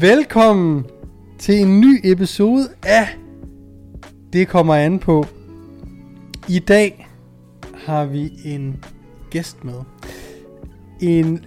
Velkommen 0.00 0.84
til 1.38 1.60
en 1.60 1.80
ny 1.80 2.00
episode 2.04 2.68
af 2.86 3.08
Det 4.32 4.48
kommer 4.48 4.74
an 4.74 4.98
på. 4.98 5.24
I 6.48 6.58
dag 6.58 7.08
har 7.74 8.04
vi 8.04 8.32
en 8.44 8.84
gæst 9.30 9.64
med. 9.64 9.74
En 11.00 11.44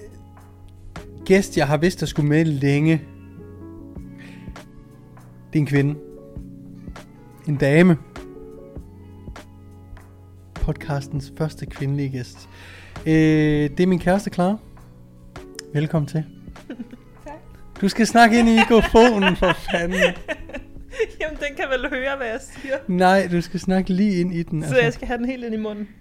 gæst, 1.25 1.57
jeg 1.57 1.67
har 1.67 1.77
vidst, 1.77 1.99
der 1.99 2.05
skulle 2.05 2.29
med 2.29 2.45
længe. 2.45 3.01
Det 5.53 5.59
er 5.59 5.59
en 5.59 5.65
kvinde. 5.65 5.95
En 7.47 7.55
dame. 7.55 7.97
Podcastens 10.53 11.33
første 11.37 11.65
kvindelige 11.65 12.09
gæst. 12.09 12.49
Øh, 13.05 13.69
det 13.69 13.79
er 13.79 13.87
min 13.87 13.99
kæreste, 13.99 14.29
Clara. 14.29 14.57
Velkommen 15.73 16.07
til. 16.07 16.42
Du 17.81 17.89
skal 17.89 18.07
snakke 18.07 18.39
ind 18.39 18.49
i 18.49 18.55
mikrofonen, 18.55 19.35
for 19.35 19.53
fanden. 19.71 19.99
Jamen, 21.21 21.37
den 21.37 21.55
kan 21.57 21.65
vel 21.69 21.89
høre, 21.89 22.17
hvad 22.17 22.27
jeg 22.27 22.39
siger. 22.41 22.77
Nej, 22.87 23.27
du 23.31 23.41
skal 23.41 23.59
snakke 23.59 23.93
lige 23.93 24.19
ind 24.21 24.33
i 24.33 24.43
den. 24.43 24.63
Så 24.63 24.77
jeg 24.77 24.93
skal 24.93 25.07
have 25.07 25.17
den 25.17 25.25
helt 25.25 25.43
ind 25.43 25.53
i 25.53 25.57
munden. 25.57 25.87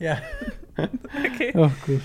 Ja. 0.00 0.18
Okay. 1.34 1.50
Åh, 1.54 1.60
oh, 1.60 1.70
gud. 1.86 2.00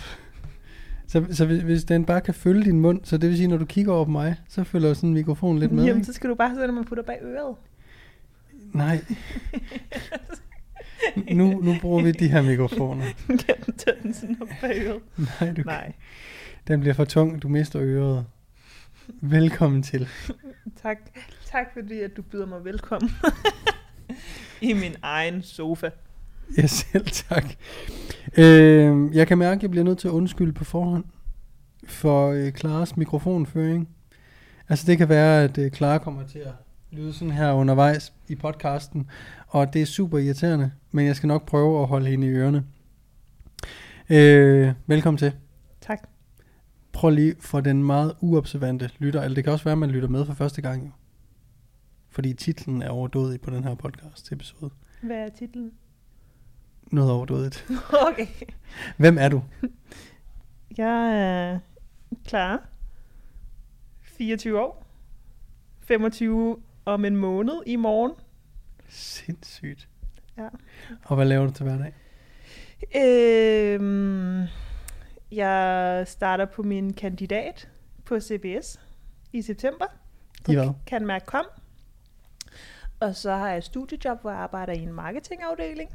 Så, 1.08 1.26
så 1.32 1.46
hvis, 1.46 1.62
hvis 1.62 1.84
den 1.84 2.06
bare 2.06 2.22
kan 2.22 2.34
følge 2.34 2.64
din 2.64 2.80
mund, 2.80 3.00
så 3.04 3.18
det 3.18 3.30
vil 3.30 3.38
sige, 3.38 3.48
når 3.48 3.58
du 3.58 3.66
kigger 3.66 3.94
over 3.94 4.06
på 4.06 4.12
mig, 4.12 4.36
så 4.50 4.64
følger 4.64 4.94
sådan 4.94 5.14
mikrofonen 5.14 5.60
lidt 5.60 5.72
med. 5.72 5.84
Jamen, 5.84 5.98
ikke? 6.02 6.06
så 6.06 6.14
skal 6.14 6.30
du 6.30 6.36
bare 6.36 6.50
sådan, 6.50 6.70
at 6.70 6.74
man 6.74 6.86
putter 6.86 7.04
bag 7.04 7.18
øret. 7.22 7.56
Nej. 8.74 9.00
Nu, 11.32 11.62
nu 11.62 11.76
bruger 11.82 12.04
vi 12.04 12.12
de 12.12 12.28
her 12.28 12.42
mikrofoner. 12.42 13.06
kan 13.28 13.56
den 13.66 13.74
tage 13.78 13.96
den 14.04 14.14
sådan 14.14 14.38
op 14.42 14.48
bag 14.62 14.82
øret? 14.86 15.02
Nej, 15.18 15.54
du, 15.54 15.62
Nej. 15.66 15.92
Den 16.68 16.80
bliver 16.80 16.94
for 16.94 17.06
tung, 17.06 17.42
du 17.42 17.48
mister 17.48 17.82
øret. 17.82 18.26
Velkommen 19.22 19.84
til. 19.84 20.08
Tak. 20.82 20.98
Tak 21.46 21.66
fordi, 21.74 22.00
at 22.00 22.18
du 22.18 22.22
byder 22.22 22.46
mig 22.46 22.66
velkommen. 22.66 23.12
I 24.62 24.74
min 24.74 24.96
egen 25.02 25.42
sofa. 25.42 25.90
Ja, 26.58 26.68
selv 26.68 27.06
tak. 27.06 27.46
Øh, 28.38 29.16
jeg 29.16 29.28
kan 29.28 29.38
mærke, 29.38 29.60
at 29.60 29.62
jeg 29.62 29.72
bliver 29.72 29.84
nødt 29.84 29.98
til 29.98 30.08
at 30.08 30.12
undskylde 30.12 30.54
på 30.54 30.64
forhånd 30.64 31.04
for 31.86 32.30
øh, 32.32 32.52
Klares 32.52 32.98
mikrofonføring. 32.98 33.90
Altså 34.70 34.86
det 34.88 34.98
kan 34.98 35.10
være, 35.10 35.44
at 35.44 35.58
øh, 35.58 35.72
Clara 35.72 35.98
kommer 35.98 36.28
til 36.28 36.40
at 36.40 36.54
lyde 36.92 37.14
sådan 37.14 37.32
her 37.32 37.52
undervejs 37.52 38.14
i 38.28 38.36
podcasten, 38.36 39.10
og 39.48 39.74
det 39.74 39.82
er 39.82 39.86
super 39.86 40.18
irriterende, 40.18 40.72
men 40.92 41.06
jeg 41.06 41.16
skal 41.16 41.28
nok 41.28 41.46
prøve 41.46 41.82
at 41.82 41.88
holde 41.88 42.10
hende 42.10 42.28
i 42.28 42.30
ørerne. 42.30 42.64
Øh, 44.10 44.74
velkommen 44.88 45.18
til. 45.18 45.34
Prøv 46.94 47.10
lige 47.10 47.36
for 47.40 47.62
den 47.62 47.84
meget 47.84 48.16
uobservante 48.22 48.90
lytter, 49.00 49.22
eller 49.22 49.36
det 49.36 49.44
kan 49.44 49.54
også 49.54 49.64
være, 49.64 49.72
at 49.72 49.78
man 49.78 49.92
lytter 49.92 50.10
med 50.10 50.26
for 50.26 50.34
første 50.34 50.62
gang 50.62 50.86
jo. 50.86 50.92
Fordi 52.10 52.34
titlen 52.34 52.82
er 52.82 52.90
overdådig 52.90 53.42
på 53.42 53.50
den 53.50 53.64
her 53.64 53.76
podcast 53.76 54.32
episode. 54.32 54.72
Hvad 55.02 55.18
er 55.18 55.30
titlen? 55.30 55.72
Noget 56.92 57.12
overdådigt. 57.12 57.68
okay. 58.12 58.28
Hvem 58.98 59.18
er 59.18 59.30
du? 59.30 59.44
Jeg 60.78 61.18
er 61.18 61.60
klar. 62.26 62.68
24 64.02 64.62
år. 64.62 64.86
25 65.80 66.58
om 66.86 67.06
en 67.06 67.16
måned 67.16 67.62
i 67.66 67.76
morgen. 67.76 68.12
Sindssygt. 68.90 69.88
Ja. 70.38 70.48
Og 71.04 71.16
hvad 71.16 71.26
laver 71.26 71.46
du 71.46 71.52
til 71.52 71.64
hverdag? 71.64 71.94
Øhm, 72.96 74.48
jeg 75.32 76.04
starter 76.08 76.46
på 76.46 76.64
min 76.64 76.94
kandidat 76.94 77.70
på 78.06 78.20
CBS 78.20 78.80
i 79.34 79.42
september. 79.42 79.86
I 80.50 80.54
hvad? 80.54 80.70
Kan 80.88 81.06
mærke 81.06 81.26
kom. 81.26 81.46
Og 83.00 83.16
så 83.16 83.32
har 83.32 83.50
jeg 83.50 83.58
et 83.58 83.64
studiejob, 83.64 84.22
hvor 84.22 84.32
jeg 84.32 84.40
arbejder 84.40 84.74
i 84.74 84.84
en 84.84 84.94
marketingafdeling. 84.94 85.90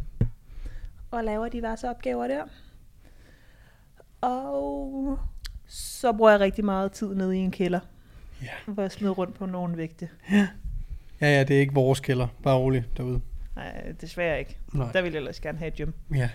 Og 1.11 1.25
laver 1.25 1.49
diverse 1.49 1.91
opgaver 1.91 2.27
der. 2.27 2.45
Og 4.21 5.19
så 5.67 6.13
bruger 6.13 6.31
jeg 6.31 6.41
rigtig 6.41 6.65
meget 6.65 6.93
tid 6.93 7.15
nede 7.15 7.37
i 7.37 7.41
en 7.41 7.51
kælder. 7.51 7.81
Ja. 8.43 8.73
Hvor 8.73 8.83
jeg 8.83 8.93
smider 8.93 9.15
rundt 9.15 9.35
på 9.35 9.47
nogle 9.47 9.77
vægte. 9.77 10.09
Ja, 10.31 10.47
ja, 11.21 11.45
det 11.45 11.57
er 11.57 11.61
ikke 11.61 11.75
vores 11.75 12.01
kælder. 12.01 12.29
Bare 12.43 12.57
rolig 12.57 12.85
derude. 12.97 13.21
Nej, 13.57 13.93
desværre 14.01 14.39
ikke. 14.39 14.59
Nej. 14.73 14.93
Der 14.93 15.03
vil 15.03 15.13
jeg 15.13 15.19
ellers 15.19 15.41
gerne 15.41 15.59
have 15.59 15.69
et 15.69 15.75
gym. 15.75 15.93
Ja. 16.15 16.31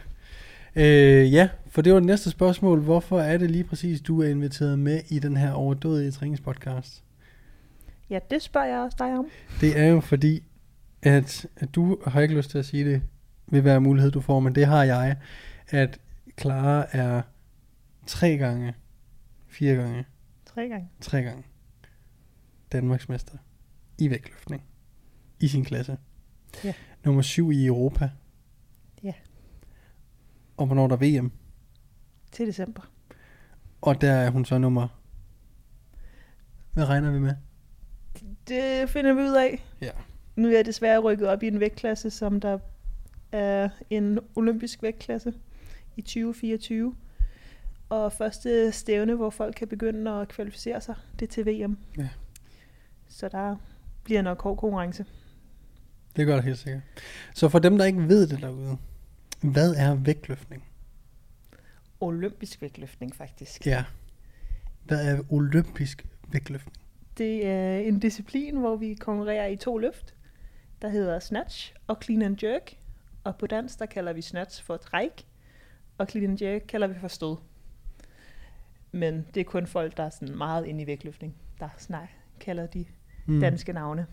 Øh, 0.75 1.33
ja, 1.33 1.49
for 1.67 1.81
det 1.81 1.93
var 1.93 1.99
det 1.99 2.07
næste 2.07 2.29
spørgsmål. 2.29 2.79
Hvorfor 2.81 3.19
er 3.19 3.37
det 3.37 3.51
lige 3.51 3.63
præcis, 3.63 4.01
du 4.01 4.21
er 4.21 4.27
inviteret 4.27 4.79
med 4.79 5.01
i 5.09 5.19
den 5.19 5.37
her 5.37 5.51
overdådige 5.51 6.11
træningspodcast? 6.11 7.03
Ja, 8.09 8.19
det 8.31 8.41
spørger 8.41 8.67
jeg 8.67 8.79
også 8.79 8.97
dig 8.99 9.17
om. 9.17 9.27
Det 9.61 9.79
er 9.79 9.85
jo 9.85 9.99
fordi, 9.99 10.43
at, 11.01 11.45
at 11.57 11.75
du 11.75 11.97
har 12.07 12.21
ikke 12.21 12.35
lyst 12.35 12.49
til 12.49 12.57
at 12.57 12.65
sige 12.65 12.85
det, 12.85 13.01
vil 13.47 13.63
være 13.63 13.81
mulighed, 13.81 14.11
du 14.11 14.21
får, 14.21 14.39
men 14.39 14.55
det 14.55 14.65
har 14.65 14.83
jeg, 14.83 15.17
at 15.67 15.99
Clara 16.41 16.85
er 16.91 17.21
tre 18.07 18.37
gange, 18.37 18.73
fire 19.47 19.75
gange, 19.75 20.05
Tre 20.45 20.69
gange. 20.69 20.89
tre 21.01 21.21
gange 21.21 21.43
Danmarksmester 22.71 23.37
i 23.97 24.09
vægtløftning 24.09 24.63
i 25.39 25.47
sin 25.47 25.65
klasse. 25.65 25.97
Ja. 26.63 26.73
Nummer 27.05 27.21
syv 27.21 27.51
i 27.51 27.65
Europa. 27.65 28.09
Og 30.61 30.67
hvornår 30.67 30.87
der 30.87 30.95
er 30.95 31.19
VM. 31.21 31.31
Til 32.31 32.47
december. 32.47 32.91
Og 33.81 34.01
der 34.01 34.11
er 34.11 34.29
hun 34.29 34.45
så 34.45 34.57
nummer... 34.57 34.87
Hvad 36.73 36.85
regner 36.85 37.11
vi 37.11 37.19
med? 37.19 37.33
Det 38.47 38.89
finder 38.89 39.13
vi 39.13 39.21
ud 39.21 39.35
af. 39.35 39.63
Ja. 39.81 39.91
Nu 40.35 40.47
er 40.47 40.51
jeg 40.55 40.65
desværre 40.65 40.99
rykket 40.99 41.27
op 41.27 41.43
i 41.43 41.47
en 41.47 41.59
vægtklasse, 41.59 42.09
som 42.09 42.39
der 42.39 42.59
er 43.31 43.69
en 43.89 44.19
olympisk 44.35 44.83
vægtklasse 44.83 45.33
i 45.97 46.01
2024. 46.01 46.95
Og 47.89 48.13
første 48.13 48.71
stævne, 48.71 49.15
hvor 49.15 49.29
folk 49.29 49.55
kan 49.55 49.67
begynde 49.67 50.11
at 50.11 50.27
kvalificere 50.27 50.81
sig, 50.81 50.95
det 51.19 51.27
er 51.27 51.31
til 51.31 51.45
VM. 51.45 51.77
Ja. 51.97 52.09
Så 53.07 53.29
der 53.29 53.55
bliver 54.03 54.21
nok 54.21 54.41
hård 54.41 54.57
konkurrence. 54.57 55.05
Det 56.15 56.25
gør 56.25 56.35
det 56.35 56.43
helt 56.43 56.57
sikkert. 56.57 56.83
Så 57.35 57.49
for 57.49 57.59
dem, 57.59 57.77
der 57.77 57.85
ikke 57.85 58.07
ved 58.07 58.27
det 58.27 58.41
derude, 58.41 58.77
hvad 59.41 59.75
er 59.75 59.95
vægtløftning? 59.95 60.63
Olympisk 61.99 62.61
vægtløftning 62.61 63.15
faktisk. 63.15 63.65
Ja. 63.67 63.83
Hvad 64.83 65.07
er 65.07 65.21
olympisk 65.29 66.05
vægtløftning? 66.31 66.77
Det 67.17 67.47
er 67.47 67.77
en 67.77 67.99
disciplin, 67.99 68.57
hvor 68.57 68.75
vi 68.75 68.93
konkurrerer 68.93 69.47
i 69.47 69.55
to 69.55 69.77
løft, 69.77 70.13
der 70.81 70.89
hedder 70.89 71.19
snatch 71.19 71.73
og 71.87 71.97
clean 72.03 72.21
and 72.21 72.43
jerk. 72.43 72.77
Og 73.23 73.35
på 73.37 73.47
dansk, 73.47 73.79
der 73.79 73.85
kalder 73.85 74.13
vi 74.13 74.21
snatch 74.21 74.63
for 74.63 74.77
træk, 74.77 75.25
og 75.97 76.07
clean 76.09 76.29
and 76.29 76.41
jerk 76.41 76.61
kalder 76.67 76.87
vi 76.87 76.99
for 76.99 77.07
stød. 77.07 77.35
Men 78.91 79.25
det 79.33 79.41
er 79.41 79.43
kun 79.43 79.67
folk, 79.67 79.97
der 79.97 80.03
er 80.03 80.09
sådan 80.09 80.37
meget 80.37 80.65
inde 80.65 80.83
i 80.83 80.87
vægtløftning, 80.87 81.35
der 81.59 81.69
snak, 81.77 82.09
kalder 82.39 82.65
de 82.67 82.85
Mm. 83.25 83.39
danske 83.39 83.73
navne. 83.73 84.05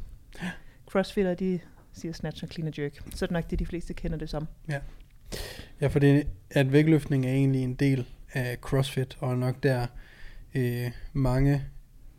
Crossfitter, 0.87 1.35
de 1.35 1.61
siger 1.93 2.13
snatch 2.13 2.45
og 2.45 2.49
clean 2.51 2.67
and 2.67 2.79
jerk. 2.79 2.95
Så 3.15 3.25
er 3.25 3.27
det 3.27 3.31
nok 3.31 3.51
det, 3.51 3.59
de 3.59 3.67
fleste 3.67 3.95
kender 3.95 4.19
det 4.19 4.31
som. 4.31 4.49
Ja, 4.69 4.81
for 5.91 5.99
det, 5.99 6.27
at 6.51 6.73
vægtløftning 6.73 7.27
er 7.27 7.33
egentlig 7.33 7.63
en 7.63 7.75
del 7.75 8.07
af 8.33 8.57
CrossFit, 8.61 9.17
og 9.21 9.39
nok 9.39 9.63
der 9.63 9.87
øh, 10.55 10.91
mange 11.13 11.63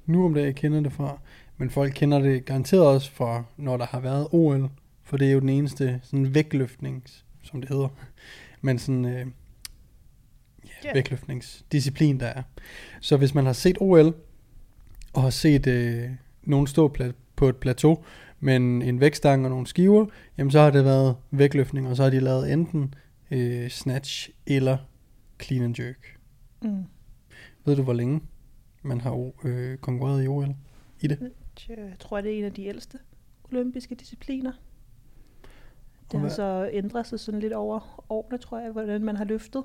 nu 0.06 0.25
om 0.25 0.34
dagen 0.34 0.53
kender 0.53 0.81
det 0.81 0.94
fra, 0.94 1.20
men 1.58 1.70
folk 1.70 1.94
kender 1.96 2.20
det 2.20 2.46
garanteret 2.46 2.88
også 2.88 3.11
fra, 3.11 3.44
når 3.58 3.78
der 3.78 3.85
har 3.85 4.00
været 4.00 4.28
OL, 4.32 4.70
for 5.03 5.17
det 5.17 5.28
er 5.28 5.32
jo 5.32 5.40
den 5.40 5.50
eneste 5.50 6.00
sådan 6.03 6.35
vægtløftning, 6.35 7.03
som 7.44 7.61
det 7.61 7.70
hedder, 7.70 7.88
men 8.61 8.79
sådan 8.79 9.06
øh, 9.06 9.26
ja, 10.66 10.70
Ja. 10.84 10.94
vægtløftningsdisciplin, 10.94 12.20
der 12.20 12.26
er. 12.26 12.44
Så 13.02 13.17
hvis 13.17 13.34
man 13.34 13.46
har 13.46 13.53
set 13.53 13.78
OL, 13.79 14.14
og 15.14 15.22
har 15.22 15.29
set 15.29 15.67
øh, 15.67 16.09
nogen 16.44 16.67
stå 16.67 16.96
på 17.35 17.50
et 17.50 17.55
plateau, 17.55 18.03
med 18.40 18.56
en, 18.56 19.00
vægtstang 19.00 19.44
og 19.46 19.50
nogle 19.50 19.68
skiver, 19.68 20.06
jamen 20.38 20.52
så 20.52 20.59
har 20.59 20.70
det 20.70 20.86
været 20.86 21.16
vægtløftning, 21.32 21.88
og 21.88 21.96
så 21.96 22.03
har 22.03 22.09
de 22.09 22.20
lavet 22.20 22.53
enten 22.53 22.94
øh, 23.32 23.70
snatch 23.70 24.30
eller 24.47 24.78
clean 25.41 25.64
and 25.64 25.80
jerk. 25.80 26.18
Mm. 26.62 26.84
Ved 27.66 27.76
du, 27.76 27.84
hvor 27.84 27.94
længe 27.94 28.22
man 28.82 29.02
har 29.02 29.32
øh, 29.44 29.78
konkurreret 29.78 30.24
i 30.24 30.28
OL 30.28 30.56
i 31.00 31.08
det? 31.08 31.32
Jeg 31.70 31.96
tror, 32.00 32.22
det 32.22 32.34
er 32.34 32.38
en 32.38 32.46
af 32.46 32.53
de 32.53 32.66
ældste 32.66 32.97
olympiske 33.52 33.96
discipliner. 33.96 34.52
Det 36.12 36.20
har 36.20 36.30
så 36.30 36.70
ændret 36.74 37.08
sig 37.08 37.20
sådan 37.20 37.40
lidt 37.40 37.53
over 37.53 38.06
årene, 38.09 38.38
tror 38.38 38.59
jeg, 38.59 38.72
hvordan 38.72 39.03
man 39.03 39.16
har 39.16 39.26
løftet. 39.26 39.64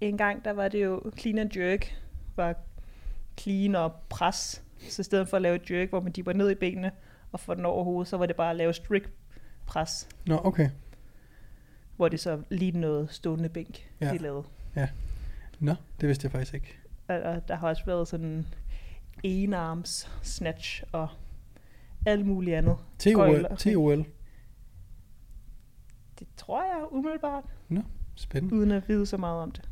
En 0.00 0.16
gang, 0.16 0.44
der 0.44 0.50
var 0.50 0.68
det 0.68 0.84
jo 0.84 1.02
clean 1.18 1.38
and 1.38 1.56
jerk, 1.56 2.02
var 2.36 2.54
clean 3.40 3.74
og 3.74 3.92
pres. 4.08 4.64
Så 4.78 5.00
i 5.00 5.04
stedet 5.04 5.28
for 5.28 5.36
at 5.36 5.42
lave 5.42 5.56
et 5.56 5.70
jerk, 5.70 5.88
hvor 5.88 6.00
man 6.00 6.12
dipper 6.12 6.32
ned 6.32 6.50
i 6.50 6.54
benene 6.54 6.90
og 7.34 7.40
får 7.40 7.54
den 7.54 7.64
over 7.64 7.84
hovedet, 7.84 8.08
så 8.08 8.16
var 8.16 8.26
det 8.26 8.36
bare 8.36 8.50
at 8.50 8.56
lave 8.56 8.72
strict 8.72 9.10
pres, 9.66 10.08
Nå, 10.26 10.40
okay. 10.44 10.70
hvor 11.96 12.08
det 12.08 12.20
så 12.20 12.42
lige 12.50 12.72
noget 12.80 13.08
stående 13.10 13.48
bænk, 13.48 13.90
Ja. 14.00 14.06
ja. 14.06 14.12
de 14.12 14.18
lavede. 14.18 14.44
Nå, 15.60 15.74
det 16.00 16.08
vidste 16.08 16.24
jeg 16.24 16.32
faktisk 16.32 16.54
ikke. 16.54 16.78
Og, 17.08 17.16
og 17.16 17.48
der 17.48 17.54
har 17.56 17.68
også 17.68 17.82
været 17.86 18.08
sådan 18.08 18.46
enarms 19.22 20.10
snatch 20.22 20.82
og 20.92 21.08
alt 22.06 22.26
muligt 22.26 22.56
andet. 22.56 22.76
TOL. 22.98 23.46
TOL. 23.58 24.04
Det 26.18 26.26
tror 26.36 26.62
jeg 26.62 26.84
umiddelbart, 26.90 27.44
Spændende. 28.14 28.54
uden 28.56 28.70
at 28.70 28.88
vide 28.88 29.06
så 29.06 29.16
meget 29.16 29.42
om 29.42 29.50
det. 29.50 29.68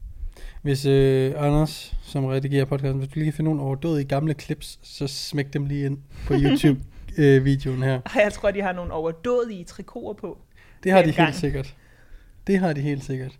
Hvis 0.62 0.86
øh, 0.86 1.34
Anders, 1.36 1.94
som 2.02 2.24
redigerer 2.24 2.64
podcasten, 2.64 2.98
hvis 2.98 3.08
du 3.08 3.14
lige 3.14 3.24
kan 3.24 3.32
finde 3.32 3.50
nogle 3.50 3.62
overdådige 3.62 4.08
gamle 4.08 4.34
clips, 4.34 4.78
så 4.82 5.06
smæk 5.06 5.52
dem 5.52 5.66
lige 5.66 5.86
ind 5.86 5.98
på 6.26 6.34
YouTube-videoen 7.18 7.82
her. 7.82 8.00
Ej, 8.14 8.22
jeg 8.22 8.32
tror, 8.32 8.50
de 8.50 8.62
har 8.62 8.72
nogle 8.72 8.92
overdådige 8.92 9.64
trikoter 9.64 10.20
på. 10.20 10.38
Det 10.82 10.92
har 10.92 11.02
de 11.02 11.06
Dengang. 11.06 11.26
helt 11.28 11.36
sikkert. 11.40 11.76
Det 12.46 12.58
har 12.58 12.72
de 12.72 12.80
helt 12.80 13.04
sikkert. 13.04 13.38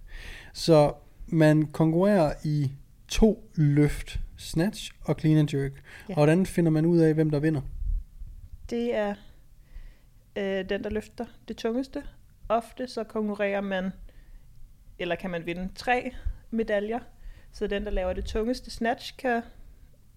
Så 0.53 0.93
man 1.27 1.67
konkurrerer 1.67 2.35
i 2.45 2.73
to 3.09 3.51
løft, 3.55 4.21
snatch 4.37 4.93
og 5.05 5.17
clean 5.21 5.39
and 5.39 5.55
jerk. 5.55 5.73
Ja. 5.73 5.81
Og 6.09 6.15
hvordan 6.15 6.47
finder 6.47 6.71
man 6.71 6.87
ud 6.87 6.99
af, 6.99 7.15
hvem 7.15 7.31
der 7.31 7.39
vinder? 7.39 7.61
Det 8.71 8.95
er 8.95 9.15
øh, 10.37 10.69
den, 10.69 10.85
der 10.85 10.91
løfter 10.91 11.25
det 11.49 11.57
tungeste. 11.57 12.03
Ofte 12.49 12.87
så 12.87 13.05
konkurrerer 13.05 13.61
man, 13.61 13.91
eller 14.99 15.15
kan 15.15 15.31
man 15.31 15.47
vinde 15.47 15.69
tre 15.75 16.13
medaljer. 16.51 16.99
Så 17.53 17.67
den, 17.67 17.85
der 17.85 17.91
laver 17.91 18.13
det 18.13 18.25
tungeste 18.25 18.71
snatch, 18.71 19.17
kan, 19.17 19.43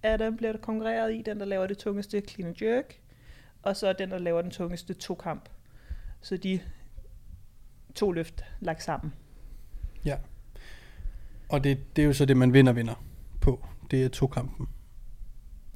er 0.03 0.17
den 0.17 0.37
bliver 0.37 0.51
der 0.51 0.59
konkurreret 0.59 1.13
i. 1.13 1.21
Den, 1.25 1.39
der 1.39 1.45
laver 1.45 1.67
det 1.67 1.77
tungeste 1.77 2.21
clean 2.21 2.47
and 2.47 2.61
jerk. 2.61 2.99
Og 3.65 3.75
så 3.75 3.93
den, 3.93 4.11
der 4.11 4.17
laver 4.17 4.41
den 4.41 4.51
tungeste 4.51 4.93
to-kamp. 4.93 5.49
Så 6.21 6.37
de 6.37 6.59
to 7.95 8.11
løft 8.11 8.45
lagt 8.59 8.83
sammen. 8.83 9.13
Og 11.49 11.63
det, 11.63 11.95
det 11.95 12.01
er 12.01 12.05
jo 12.05 12.13
så 12.13 12.25
det, 12.25 12.37
man 12.37 12.53
vinder 12.53 12.73
vinder 12.73 13.03
på. 13.41 13.65
Det 13.91 14.03
er 14.03 14.09
to 14.09 14.27
kampen. 14.27 14.67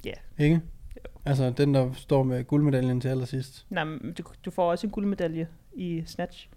Ja. 0.04 0.12
Ikke? 0.38 0.54
Jo. 0.96 1.20
Altså 1.24 1.50
den, 1.50 1.74
der 1.74 1.92
står 1.92 2.22
med 2.22 2.44
guldmedaljen 2.44 3.00
til 3.00 3.08
allersidst. 3.08 3.66
Nej, 3.70 3.84
men 3.84 4.12
du, 4.18 4.22
du 4.44 4.50
får 4.50 4.70
også 4.70 4.86
en 4.86 4.90
guldmedalje 4.90 5.48
i 5.72 6.02
snatch. 6.06 6.48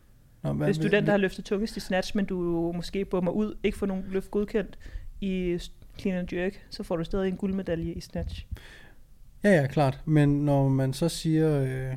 Nå, 0.41 0.53
hvad, 0.53 0.67
Hvis 0.67 0.77
du 0.77 0.85
er 0.85 0.89
den, 0.89 1.05
der 1.05 1.11
har 1.11 1.17
løftet 1.17 1.45
tungest 1.45 1.77
i 1.77 1.79
snatch, 1.79 2.15
men 2.15 2.25
du 2.25 2.71
måske 2.75 3.05
bummer 3.05 3.31
ud, 3.31 3.57
ikke 3.63 3.77
får 3.77 3.85
nogen 3.85 4.05
løft 4.07 4.31
godkendt 4.31 4.79
i 5.21 5.59
clean 5.99 6.17
and 6.17 6.33
jerk, 6.33 6.65
så 6.69 6.83
får 6.83 6.97
du 6.97 7.03
stadig 7.03 7.27
en 7.27 7.37
guldmedalje 7.37 7.93
i 7.93 8.01
snatch. 8.01 8.45
Ja, 9.43 9.49
ja, 9.61 9.67
klart. 9.67 10.01
Men 10.05 10.45
når 10.45 10.69
man 10.69 10.93
så 10.93 11.09
siger, 11.09 11.59
øh, 11.61 11.95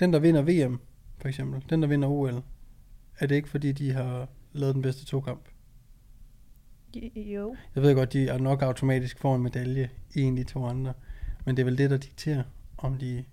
den 0.00 0.12
der 0.12 0.18
vinder 0.18 0.42
VM, 0.42 0.80
for 1.18 1.28
eksempel, 1.28 1.64
den 1.70 1.82
der 1.82 1.88
vinder 1.88 2.08
OL, 2.08 2.42
er 3.18 3.26
det 3.26 3.34
ikke 3.34 3.48
fordi, 3.48 3.72
de 3.72 3.92
har 3.92 4.28
lavet 4.52 4.74
den 4.74 4.82
bedste 4.82 5.04
to-kamp? 5.04 5.48
Jo. 7.16 7.56
Jeg 7.74 7.82
ved 7.82 7.94
godt, 7.94 8.12
de 8.12 8.28
er 8.28 8.38
nok 8.38 8.62
automatisk 8.62 9.18
får 9.18 9.36
en 9.36 9.42
medalje 9.42 9.90
i 10.14 10.20
en 10.20 10.38
af 10.38 10.44
de 10.44 10.52
to 10.52 10.64
andre. 10.64 10.92
Men 11.44 11.56
det 11.56 11.62
er 11.62 11.64
vel 11.64 11.78
det, 11.78 11.90
der 11.90 11.96
dikterer, 11.96 12.42
om 12.78 12.98
de 12.98 13.24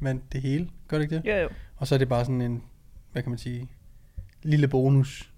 vandt 0.00 0.32
det 0.32 0.42
hele. 0.42 0.70
Gør 0.88 0.98
det 0.98 1.04
ikke 1.04 1.16
det? 1.16 1.24
Jo, 1.24 1.36
jo. 1.36 1.48
Og 1.76 1.86
så 1.86 1.94
er 1.94 1.98
det 1.98 2.08
bare 2.08 2.24
sådan 2.24 2.40
en, 2.40 2.62
hvad 3.12 3.22
kan 3.22 3.30
man 3.30 3.38
sige, 3.38 3.70
lille 4.42 4.68
bonus, 4.68 5.32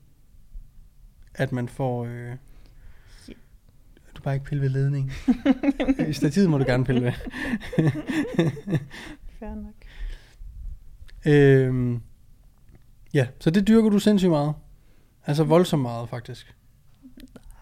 at 1.35 1.53
man 1.53 1.69
får... 1.69 2.05
Øh, 2.05 2.37
bare 4.27 4.35
ikke 4.35 4.47
pille 4.47 4.63
ved 4.63 4.69
ledningen. 4.69 5.13
I 6.09 6.13
stativet 6.13 6.51
må 6.51 6.59
du 6.59 6.65
gerne 6.65 6.85
pille 6.85 7.03
ved. 7.03 7.13
Fair 9.39 9.55
nok. 9.55 9.75
Øhm, 11.27 12.03
ja, 13.15 13.27
så 13.41 13.51
det 13.51 13.69
dyrker 13.69 13.91
du 13.91 13.99
sindssygt 13.99 14.31
meget. 14.31 14.55
Altså 15.27 15.45
voldsomt 15.45 15.83
meget, 15.83 16.09
faktisk. 16.09 16.57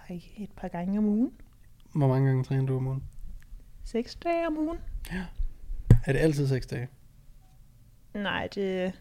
Ej, 0.08 0.20
et 0.37 0.50
par 0.56 0.69
gange 0.69 0.99
om 0.99 1.05
ugen. 1.05 1.32
Hvor 1.94 2.08
mange 2.08 2.28
gange 2.28 2.44
træner 2.44 2.66
du 2.66 2.76
om 2.76 2.87
ugen? 2.87 3.02
Seks 3.84 4.14
dage 4.14 4.46
om 4.46 4.58
ugen. 4.58 4.78
Er 6.06 6.12
det 6.12 6.19
altid 6.19 6.49
seks 6.49 6.66
dage? 6.66 6.88
Nej, 8.14 8.49
det... 8.55 8.93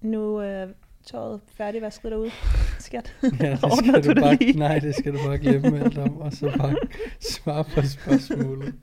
Nu 0.00 0.36
er 0.36 0.66
tøjet 1.08 1.40
færdigvasket 1.46 2.12
derude. 2.12 2.30
Skat. 2.78 3.16
Ja, 3.40 3.50
det 3.50 3.64
Ordner 3.64 3.76
skal 3.76 4.02
du 4.02 4.08
du 4.08 4.14
det 4.14 4.22
bare, 4.22 4.34
lige? 4.34 4.58
nej, 4.58 4.78
det 4.78 4.94
skal 4.94 5.12
du 5.12 5.18
bare 5.26 5.38
glemme 5.38 5.80
alt 5.80 5.98
om, 5.98 6.18
og 6.18 6.32
så 6.32 6.54
bare 6.58 6.76
svare 7.32 7.64
på 7.64 7.82
spørgsmålet. 7.82 8.74